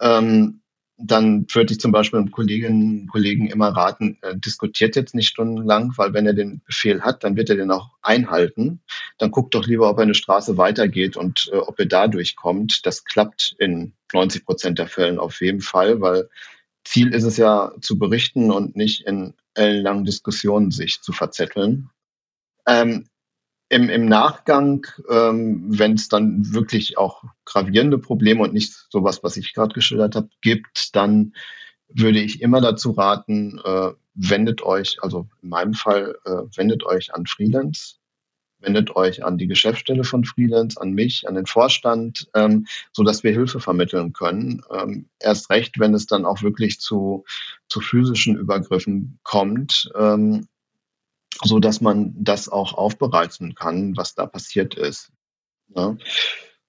ähm, 0.00 0.60
dann 0.98 1.46
würde 1.52 1.72
ich 1.72 1.80
zum 1.80 1.92
Beispiel 1.92 2.18
einem 2.18 2.30
Kolleginnen 2.30 3.00
und 3.02 3.06
Kollegen 3.08 3.48
immer 3.48 3.68
raten, 3.68 4.18
äh, 4.22 4.36
diskutiert 4.36 4.96
jetzt 4.96 5.14
nicht 5.14 5.28
stundenlang, 5.28 5.92
weil 5.96 6.14
wenn 6.14 6.26
er 6.26 6.32
den 6.32 6.62
Befehl 6.64 7.02
hat, 7.02 7.22
dann 7.22 7.36
wird 7.36 7.50
er 7.50 7.56
den 7.56 7.70
auch 7.70 7.90
einhalten. 8.00 8.80
Dann 9.18 9.30
guckt 9.30 9.54
doch 9.54 9.66
lieber, 9.66 9.90
ob 9.90 9.98
er 9.98 10.04
eine 10.04 10.14
Straße 10.14 10.56
weitergeht 10.56 11.16
und 11.16 11.50
äh, 11.52 11.56
ob 11.56 11.78
er 11.78 11.86
da 11.86 12.08
durchkommt. 12.08 12.86
Das 12.86 13.04
klappt 13.04 13.54
in 13.58 13.92
90 14.12 14.46
Prozent 14.46 14.78
der 14.78 14.88
Fällen 14.88 15.18
auf 15.18 15.40
jeden 15.40 15.60
Fall, 15.60 16.00
weil 16.00 16.30
Ziel 16.84 17.12
ist 17.12 17.24
es 17.24 17.36
ja 17.36 17.72
zu 17.82 17.98
berichten 17.98 18.50
und 18.50 18.76
nicht 18.76 19.06
in 19.06 19.34
ellenlangen 19.54 20.04
Diskussionen 20.04 20.70
sich 20.70 21.02
zu 21.02 21.12
verzetteln. 21.12 21.90
Ähm, 22.66 23.06
im, 23.68 23.88
im 23.88 24.06
Nachgang, 24.06 24.86
ähm, 25.10 25.64
wenn 25.68 25.94
es 25.94 26.08
dann 26.08 26.52
wirklich 26.54 26.98
auch 26.98 27.24
gravierende 27.44 27.98
Probleme 27.98 28.42
und 28.42 28.52
nicht 28.52 28.72
sowas, 28.90 29.22
was 29.22 29.36
ich 29.36 29.54
gerade 29.54 29.74
geschildert 29.74 30.14
habe, 30.14 30.28
gibt, 30.40 30.94
dann 30.94 31.34
würde 31.88 32.20
ich 32.20 32.42
immer 32.42 32.60
dazu 32.60 32.92
raten, 32.92 33.60
äh, 33.64 33.92
wendet 34.14 34.62
euch, 34.62 34.98
also 35.02 35.28
in 35.42 35.48
meinem 35.50 35.74
Fall, 35.74 36.16
äh, 36.24 36.42
wendet 36.56 36.84
euch 36.84 37.14
an 37.14 37.26
Freelance. 37.26 37.96
wendet 38.58 38.96
euch 38.96 39.22
an 39.24 39.38
die 39.38 39.46
Geschäftsstelle 39.46 40.02
von 40.02 40.24
Freelance, 40.24 40.80
an 40.80 40.92
mich, 40.92 41.28
an 41.28 41.34
den 41.34 41.46
Vorstand, 41.46 42.28
ähm, 42.34 42.66
so 42.92 43.04
dass 43.04 43.22
wir 43.22 43.32
Hilfe 43.32 43.60
vermitteln 43.60 44.12
können. 44.12 44.62
Ähm, 44.72 45.08
erst 45.20 45.50
recht, 45.50 45.78
wenn 45.78 45.94
es 45.94 46.06
dann 46.06 46.24
auch 46.24 46.42
wirklich 46.42 46.80
zu, 46.80 47.24
zu 47.68 47.80
physischen 47.80 48.36
Übergriffen 48.36 49.18
kommt, 49.22 49.90
ähm, 49.94 50.48
so 51.42 51.58
dass 51.58 51.80
man 51.80 52.14
das 52.18 52.48
auch 52.48 52.74
aufbereiten 52.74 53.54
kann, 53.54 53.96
was 53.96 54.14
da 54.14 54.26
passiert 54.26 54.74
ist. 54.74 55.10
Ja. 55.74 55.96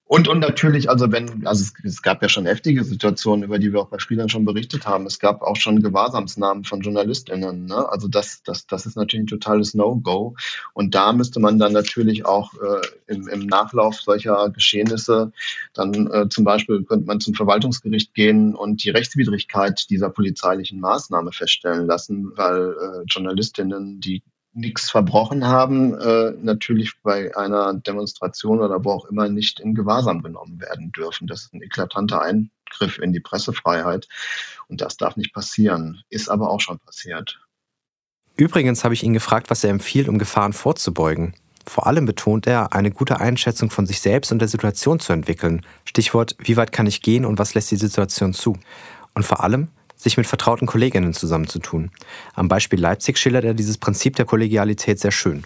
Und, 0.10 0.30
und 0.30 0.40
natürlich, 0.40 0.90
also 0.90 1.12
wenn, 1.12 1.46
also 1.46 1.64
es, 1.64 1.74
es, 1.84 2.02
gab 2.02 2.22
ja 2.22 2.30
schon 2.30 2.46
heftige 2.46 2.86
Situationen, 2.86 3.44
über 3.44 3.60
die 3.60 3.74
wir 3.74 3.82
auch 3.82 3.90
bei 3.90 4.00
Spielern 4.00 4.30
schon 4.30 4.46
berichtet 4.46 4.88
haben. 4.88 5.06
Es 5.06 5.20
gab 5.20 5.42
auch 5.42 5.58
schon 5.58 5.82
Gewahrsamsnahmen 5.82 6.64
von 6.64 6.80
JournalistInnen. 6.80 7.66
Ne? 7.66 7.90
Also 7.90 8.08
das, 8.08 8.42
das, 8.44 8.66
das 8.68 8.86
ist 8.86 8.96
natürlich 8.96 9.24
ein 9.24 9.28
totales 9.28 9.74
No-Go. 9.74 10.38
Und 10.74 10.96
da 10.96 11.12
müsste 11.12 11.42
man 11.42 11.60
dann 11.60 11.74
natürlich 11.74 12.26
auch 12.26 12.54
äh, 12.54 13.14
im, 13.14 13.28
im 13.28 13.48
Nachlauf 13.48 14.00
solcher 14.00 14.50
Geschehnisse 14.50 15.34
dann 15.74 16.10
äh, 16.10 16.30
zum 16.30 16.46
Beispiel 16.46 16.84
könnte 16.84 17.06
man 17.06 17.20
zum 17.20 17.34
Verwaltungsgericht 17.34 18.14
gehen 18.14 18.56
und 18.56 18.86
die 18.86 18.92
Rechtswidrigkeit 18.92 19.90
dieser 19.90 20.10
polizeilichen 20.10 20.80
Maßnahme 20.80 21.34
feststellen 21.34 21.86
lassen, 21.86 22.32
weil 22.38 22.76
äh, 22.80 23.04
JournalistInnen, 23.10 24.00
die 24.00 24.24
nichts 24.54 24.90
verbrochen 24.90 25.46
haben, 25.46 25.94
äh, 26.00 26.34
natürlich 26.42 26.94
bei 27.04 27.36
einer 27.38 27.74
Demonstration 27.76 28.60
oder 28.60 28.84
wo 28.84 28.92
auch 28.92 29.06
immer 29.06 29.30
nicht 29.30 29.60
in 29.60 29.76
Gewahrsam 29.76 30.22
genommen 30.22 30.60
werden 30.60 30.92
dürfen. 30.92 31.28
Das 31.28 31.44
ist 31.44 31.54
ein 31.54 31.62
eklatanter 31.62 32.22
Eingriff 32.22 32.98
in 33.00 33.14
die 33.14 33.20
Pressefreiheit 33.20 34.08
und 34.68 34.82
das 34.82 34.98
darf 34.98 35.16
nicht 35.16 35.34
passieren. 35.34 36.02
Ist 36.10 36.30
aber 36.30 36.50
auch 36.50 36.62
schon 36.62 36.80
passiert. 36.80 37.40
Übrigens 38.36 38.84
habe 38.84 38.94
ich 38.94 39.04
ihn 39.04 39.14
gefragt, 39.14 39.50
was 39.50 39.64
er 39.64 39.72
empfiehlt, 39.72 40.08
um 40.08 40.20
Gefahren 40.20 40.54
vorzubeugen. 40.54 41.34
Vor 41.66 41.86
allem 41.86 42.06
betont 42.06 42.48
er, 42.48 42.74
eine 42.74 42.92
gute 42.92 43.20
Einschätzung 43.20 43.70
von 43.70 43.86
sich 43.86 44.00
selbst 44.00 44.32
und 44.32 44.40
der 44.40 44.48
Situation 44.48 45.00
zu 45.00 45.12
entwickeln. 45.12 45.66
Stichwort, 45.84 46.36
wie 46.40 46.56
weit 46.56 46.72
kann 46.72 46.88
ich 46.88 47.02
gehen 47.02 47.26
und 47.26 47.40
was 47.40 47.56
lässt 47.56 47.72
die 47.72 47.76
Situation 47.76 48.34
zu? 48.34 48.58
Und 49.14 49.24
vor 49.24 49.44
allem, 49.44 49.70
sich 49.98 50.18
mit 50.18 50.28
vertrauten 50.28 50.68
Kolleginnen 50.68 51.14
zusammenzutun. 51.14 51.92
Am 52.34 52.48
Beispiel 52.48 52.80
Leipzig 52.80 53.18
schildert 53.18 53.44
er 53.44 53.54
dieses 53.54 53.78
Prinzip 53.78 54.16
der 54.16 54.26
Kollegialität 54.26 55.00
sehr 55.00 55.12
schön. 55.12 55.44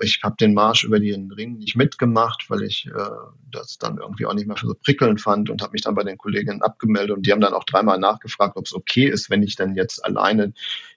Ich 0.00 0.20
habe 0.22 0.36
den 0.40 0.54
Marsch 0.54 0.84
über 0.84 0.98
den 0.98 1.30
Ring 1.32 1.58
nicht 1.58 1.76
mitgemacht, 1.76 2.46
weil 2.48 2.62
ich 2.62 2.86
äh, 2.86 3.10
das 3.50 3.76
dann 3.76 3.98
irgendwie 3.98 4.24
auch 4.24 4.32
nicht 4.32 4.46
mehr 4.46 4.56
so 4.58 4.74
prickelnd 4.74 5.20
fand 5.20 5.50
und 5.50 5.60
habe 5.60 5.72
mich 5.72 5.82
dann 5.82 5.94
bei 5.94 6.02
den 6.02 6.16
Kolleginnen 6.16 6.62
abgemeldet 6.62 7.14
und 7.16 7.26
die 7.26 7.32
haben 7.32 7.42
dann 7.42 7.52
auch 7.52 7.64
dreimal 7.64 7.98
nachgefragt, 7.98 8.56
ob 8.56 8.64
es 8.64 8.74
okay 8.74 9.06
ist, 9.06 9.28
wenn 9.28 9.42
ich 9.42 9.56
dann 9.56 9.74
jetzt 9.74 10.02
alleine 10.04 10.54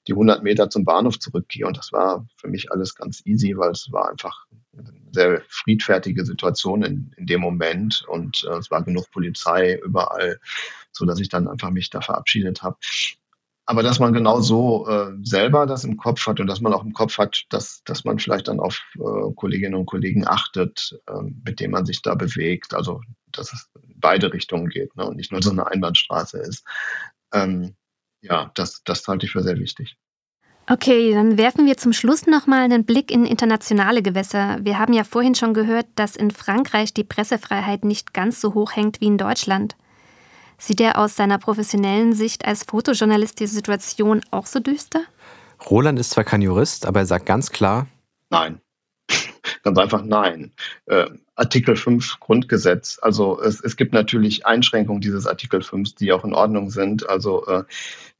die 0.07 0.13
100 0.13 0.43
Meter 0.43 0.69
zum 0.69 0.85
Bahnhof 0.85 1.19
zurückgehe. 1.19 1.67
Und 1.67 1.77
das 1.77 1.91
war 1.91 2.25
für 2.37 2.47
mich 2.47 2.71
alles 2.71 2.95
ganz 2.95 3.21
easy, 3.25 3.57
weil 3.57 3.71
es 3.71 3.91
war 3.91 4.09
einfach 4.09 4.45
sehr 5.11 5.41
friedfertige 5.47 6.25
Situation 6.25 6.83
in, 6.83 7.13
in 7.17 7.25
dem 7.25 7.41
Moment 7.41 8.03
und 8.07 8.45
äh, 8.49 8.57
es 8.57 8.69
war 8.69 8.83
genug 8.83 9.09
Polizei 9.11 9.79
überall 9.83 10.39
so 10.95 11.05
dass 11.05 11.19
ich 11.19 11.29
dann 11.29 11.47
einfach 11.47 11.71
mich 11.71 11.89
da 11.89 12.01
verabschiedet 12.01 12.63
habe. 12.63 12.77
Aber 13.67 13.81
dass 13.81 13.99
man 13.99 14.13
genau 14.13 14.41
so 14.41 14.87
äh, 14.87 15.11
selber 15.23 15.65
das 15.65 15.83
im 15.83 15.97
Kopf 15.97 16.27
hat 16.27 16.39
und 16.39 16.45
dass 16.45 16.61
man 16.61 16.71
auch 16.71 16.83
im 16.83 16.93
Kopf 16.93 17.17
hat, 17.17 17.45
dass, 17.49 17.83
dass 17.83 18.05
man 18.05 18.19
vielleicht 18.19 18.47
dann 18.47 18.59
auf 18.59 18.83
äh, 18.95 19.33
Kolleginnen 19.35 19.73
und 19.73 19.87
Kollegen 19.87 20.27
achtet, 20.27 20.99
äh, 21.07 21.21
mit 21.43 21.59
denen 21.59 21.71
man 21.71 21.85
sich 21.85 22.03
da 22.03 22.13
bewegt. 22.13 22.75
Also 22.75 23.01
dass 23.31 23.53
es 23.53 23.69
in 23.81 23.99
beide 23.99 24.31
Richtungen 24.31 24.69
geht 24.69 24.95
ne, 24.95 25.05
und 25.05 25.17
nicht 25.17 25.31
nur 25.31 25.41
so 25.41 25.49
eine 25.49 25.65
Einbahnstraße 25.67 26.37
ist. 26.39 26.63
Ähm, 27.33 27.75
ja, 28.21 28.51
das, 28.53 28.83
das 28.83 29.07
halte 29.07 29.25
ich 29.25 29.31
für 29.31 29.41
sehr 29.41 29.57
wichtig. 29.57 29.97
Okay, 30.67 31.13
dann 31.13 31.37
werfen 31.37 31.67
wir 31.67 31.77
zum 31.77 31.93
Schluss 31.93 32.25
nochmal 32.25 32.63
einen 32.63 32.85
Blick 32.85 33.11
in 33.11 33.25
internationale 33.25 34.01
Gewässer. 34.01 34.57
Wir 34.61 34.79
haben 34.79 34.93
ja 34.93 35.03
vorhin 35.03 35.35
schon 35.35 35.53
gehört, 35.53 35.85
dass 35.95 36.15
in 36.15 36.31
Frankreich 36.31 36.91
die 36.91 37.03
Pressefreiheit 37.03 37.85
nicht 37.85 38.15
ganz 38.15 38.41
so 38.41 38.55
hoch 38.55 38.75
hängt 38.75 38.99
wie 38.99 39.05
in 39.05 39.19
Deutschland. 39.19 39.75
Sieht 40.57 40.81
er 40.81 40.97
aus 40.97 41.15
seiner 41.15 41.37
professionellen 41.37 42.13
Sicht 42.13 42.45
als 42.45 42.63
Fotojournalist 42.63 43.39
die 43.39 43.45
Situation 43.45 44.21
auch 44.31 44.47
so 44.47 44.59
düster? 44.59 45.01
Roland 45.69 45.99
ist 45.99 46.11
zwar 46.11 46.23
kein 46.23 46.41
Jurist, 46.41 46.87
aber 46.87 47.01
er 47.01 47.05
sagt 47.05 47.27
ganz 47.27 47.51
klar, 47.51 47.85
nein. 48.31 48.59
Ganz 49.65 49.79
einfach 49.79 50.03
nein. 50.03 50.51
Äh, 50.85 51.07
Artikel 51.33 51.75
5 51.75 52.19
Grundgesetz. 52.19 52.99
Also 53.01 53.41
es, 53.41 53.59
es 53.61 53.75
gibt 53.75 53.93
natürlich 53.93 54.45
Einschränkungen 54.45 55.01
dieses 55.01 55.25
Artikel 55.25 55.63
5, 55.63 55.95
die 55.95 56.13
auch 56.13 56.23
in 56.23 56.35
Ordnung 56.35 56.69
sind. 56.69 57.09
Also 57.09 57.47
äh, 57.47 57.63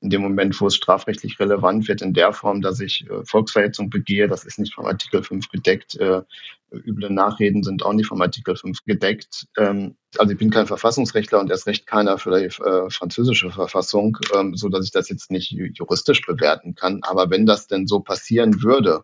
in 0.02 0.10
dem 0.10 0.24
Moment, 0.24 0.60
wo 0.60 0.66
es 0.66 0.76
strafrechtlich 0.76 1.40
relevant 1.40 1.88
wird, 1.88 2.02
in 2.02 2.14
der 2.14 2.34
Form, 2.34 2.64
dass 2.64 2.80
ich 2.80 3.08
äh, 3.08 3.24
Volksverhetzung 3.24 3.92
begehe, 3.92 4.28
das 4.28 4.44
ist 4.44 4.58
nicht 4.58 4.74
vom 4.74 4.88
Artikel 4.88 5.22
5 5.22 5.50
gedeckt. 5.50 5.96
Äh, 5.98 6.24
üble 6.72 7.12
Nachreden 7.12 7.62
sind 7.62 7.86
auch 7.86 7.94
nicht 7.94 8.08
vom 8.08 8.24
Artikel 8.24 8.56
5 8.56 8.84
gedeckt. 8.84 9.46
Ähm, 9.56 9.98
also 10.18 10.32
ich 10.32 10.40
bin 10.40 10.50
kein 10.50 10.66
Verfassungsrechtler 10.66 11.40
und 11.40 11.52
erst 11.52 11.68
recht 11.68 11.86
keiner 11.86 12.18
für 12.18 12.40
die 12.40 12.46
äh, 12.46 12.90
französische 12.90 13.52
Verfassung, 13.52 14.18
ähm, 14.34 14.56
so 14.56 14.68
dass 14.68 14.84
ich 14.84 14.92
das 14.92 15.10
jetzt 15.10 15.30
nicht 15.30 15.52
juristisch 15.52 16.26
bewerten 16.26 16.74
kann. 16.74 17.02
Aber 17.04 17.30
wenn 17.30 17.46
das 17.46 17.68
denn 17.68 17.86
so 17.86 18.00
passieren 18.00 18.64
würde, 18.64 19.04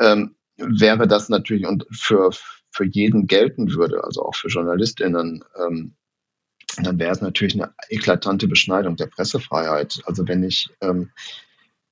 ähm, 0.00 0.34
wäre 0.58 1.06
das 1.06 1.28
natürlich 1.28 1.66
und 1.66 1.86
für, 1.90 2.30
für 2.70 2.84
jeden 2.84 3.26
gelten 3.26 3.72
würde, 3.72 4.04
also 4.04 4.24
auch 4.24 4.34
für 4.34 4.48
JournalistInnen, 4.48 5.44
ähm, 5.66 5.94
dann 6.82 6.98
wäre 6.98 7.12
es 7.12 7.20
natürlich 7.20 7.54
eine 7.54 7.72
eklatante 7.88 8.46
Beschneidung 8.46 8.96
der 8.96 9.06
Pressefreiheit. 9.06 10.00
Also 10.04 10.28
wenn 10.28 10.42
ich 10.44 10.70
ähm, 10.80 11.10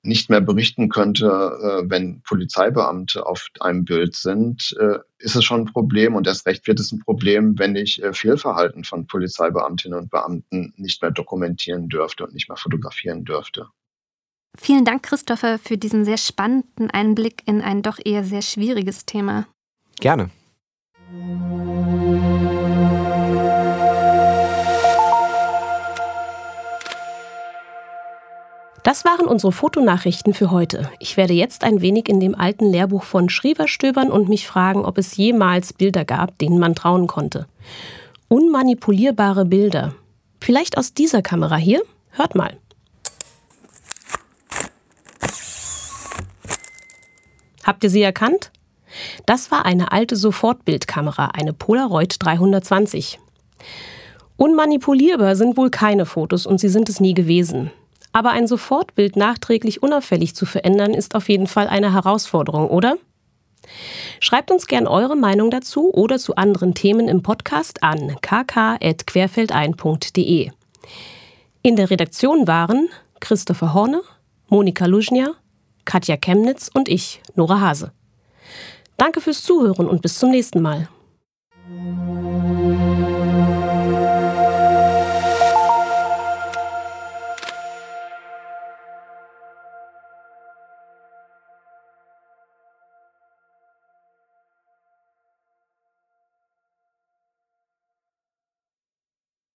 nicht 0.03 0.29
mehr 0.29 0.41
berichten 0.41 0.89
könnte, 0.89 1.25
äh, 1.25 1.89
wenn 1.89 2.21
Polizeibeamte 2.21 3.25
auf 3.25 3.49
einem 3.59 3.83
Bild 3.83 4.15
sind, 4.15 4.75
äh, 4.79 4.99
ist 5.17 5.35
es 5.35 5.43
schon 5.43 5.61
ein 5.61 5.73
Problem 5.73 6.15
und 6.15 6.27
erst 6.27 6.45
recht 6.45 6.67
wird 6.67 6.79
es 6.79 6.91
ein 6.91 6.99
Problem, 6.99 7.59
wenn 7.59 7.75
ich 7.75 8.01
äh, 8.01 8.13
Fehlverhalten 8.13 8.83
von 8.83 9.07
Polizeibeamtinnen 9.07 9.97
und 9.97 10.11
Beamten 10.11 10.73
nicht 10.77 11.01
mehr 11.01 11.11
dokumentieren 11.11 11.89
dürfte 11.89 12.25
und 12.25 12.33
nicht 12.33 12.47
mehr 12.47 12.57
fotografieren 12.57 13.25
dürfte. 13.25 13.67
Vielen 14.59 14.85
Dank, 14.85 15.03
Christopher, 15.03 15.59
für 15.59 15.77
diesen 15.77 16.03
sehr 16.03 16.17
spannenden 16.17 16.89
Einblick 16.89 17.43
in 17.45 17.61
ein 17.61 17.83
doch 17.83 17.99
eher 18.03 18.23
sehr 18.23 18.41
schwieriges 18.41 19.05
Thema. 19.05 19.47
Gerne. 19.99 20.29
Das 28.83 29.03
waren 29.03 29.27
unsere 29.27 29.51
Fotonachrichten 29.51 30.33
für 30.33 30.49
heute. 30.49 30.89
Ich 30.99 31.17
werde 31.17 31.33
jetzt 31.33 31.63
ein 31.63 31.81
wenig 31.81 32.07
in 32.07 32.19
dem 32.19 32.35
alten 32.35 32.65
Lehrbuch 32.71 33.03
von 33.03 33.29
Schriever 33.29 33.67
stöbern 33.67 34.11
und 34.11 34.29
mich 34.29 34.47
fragen, 34.47 34.85
ob 34.85 34.97
es 34.97 35.17
jemals 35.17 35.73
Bilder 35.73 36.05
gab, 36.05 36.37
denen 36.39 36.57
man 36.57 36.73
trauen 36.73 37.05
konnte. 37.05 37.47
Unmanipulierbare 38.29 39.45
Bilder. 39.45 39.93
Vielleicht 40.39 40.77
aus 40.77 40.93
dieser 40.93 41.21
Kamera 41.21 41.57
hier? 41.57 41.81
Hört 42.11 42.35
mal. 42.35 42.57
Habt 47.67 47.83
ihr 47.83 47.89
sie 47.89 48.01
erkannt? 48.01 48.51
Das 49.25 49.51
war 49.51 49.65
eine 49.65 49.91
alte 49.91 50.15
Sofortbildkamera, 50.15 51.31
eine 51.33 51.51
Polaroid 51.51 52.15
320. 52.17 53.19
Unmanipulierbar 54.37 55.35
sind 55.35 55.57
wohl 55.57 55.69
keine 55.69 56.05
Fotos 56.05 56.45
und 56.45 56.61
sie 56.61 56.69
sind 56.69 56.87
es 56.87 57.01
nie 57.01 57.13
gewesen. 57.13 57.71
Aber 58.13 58.29
ein 58.29 58.47
Sofortbild 58.47 59.17
nachträglich 59.17 59.83
unauffällig 59.83 60.33
zu 60.33 60.45
verändern, 60.45 60.93
ist 60.93 61.13
auf 61.13 61.27
jeden 61.27 61.47
Fall 61.47 61.67
eine 61.67 61.91
Herausforderung, 61.91 62.69
oder? 62.69 62.95
Schreibt 64.21 64.49
uns 64.49 64.67
gern 64.67 64.87
eure 64.87 65.17
Meinung 65.17 65.51
dazu 65.51 65.93
oder 65.93 66.19
zu 66.19 66.37
anderen 66.37 66.73
Themen 66.73 67.09
im 67.09 67.21
Podcast 67.21 67.83
an 67.83 68.15
kk.querfeldein.de. 68.21 70.51
In 71.63 71.75
der 71.75 71.89
Redaktion 71.89 72.47
waren 72.47 72.87
Christopher 73.19 73.73
Horne, 73.73 74.03
Monika 74.47 74.85
Luznia, 74.85 75.33
Katja 75.87 76.17
Chemnitz 76.17 76.69
und 76.73 76.89
ich, 76.89 77.21
Nora 77.35 77.61
Hase. 77.61 77.93
Danke 78.97 79.21
fürs 79.21 79.41
Zuhören 79.41 79.87
und 79.87 80.01
bis 80.01 80.19
zum 80.19 80.31
nächsten 80.31 80.61
Mal. 80.61 80.89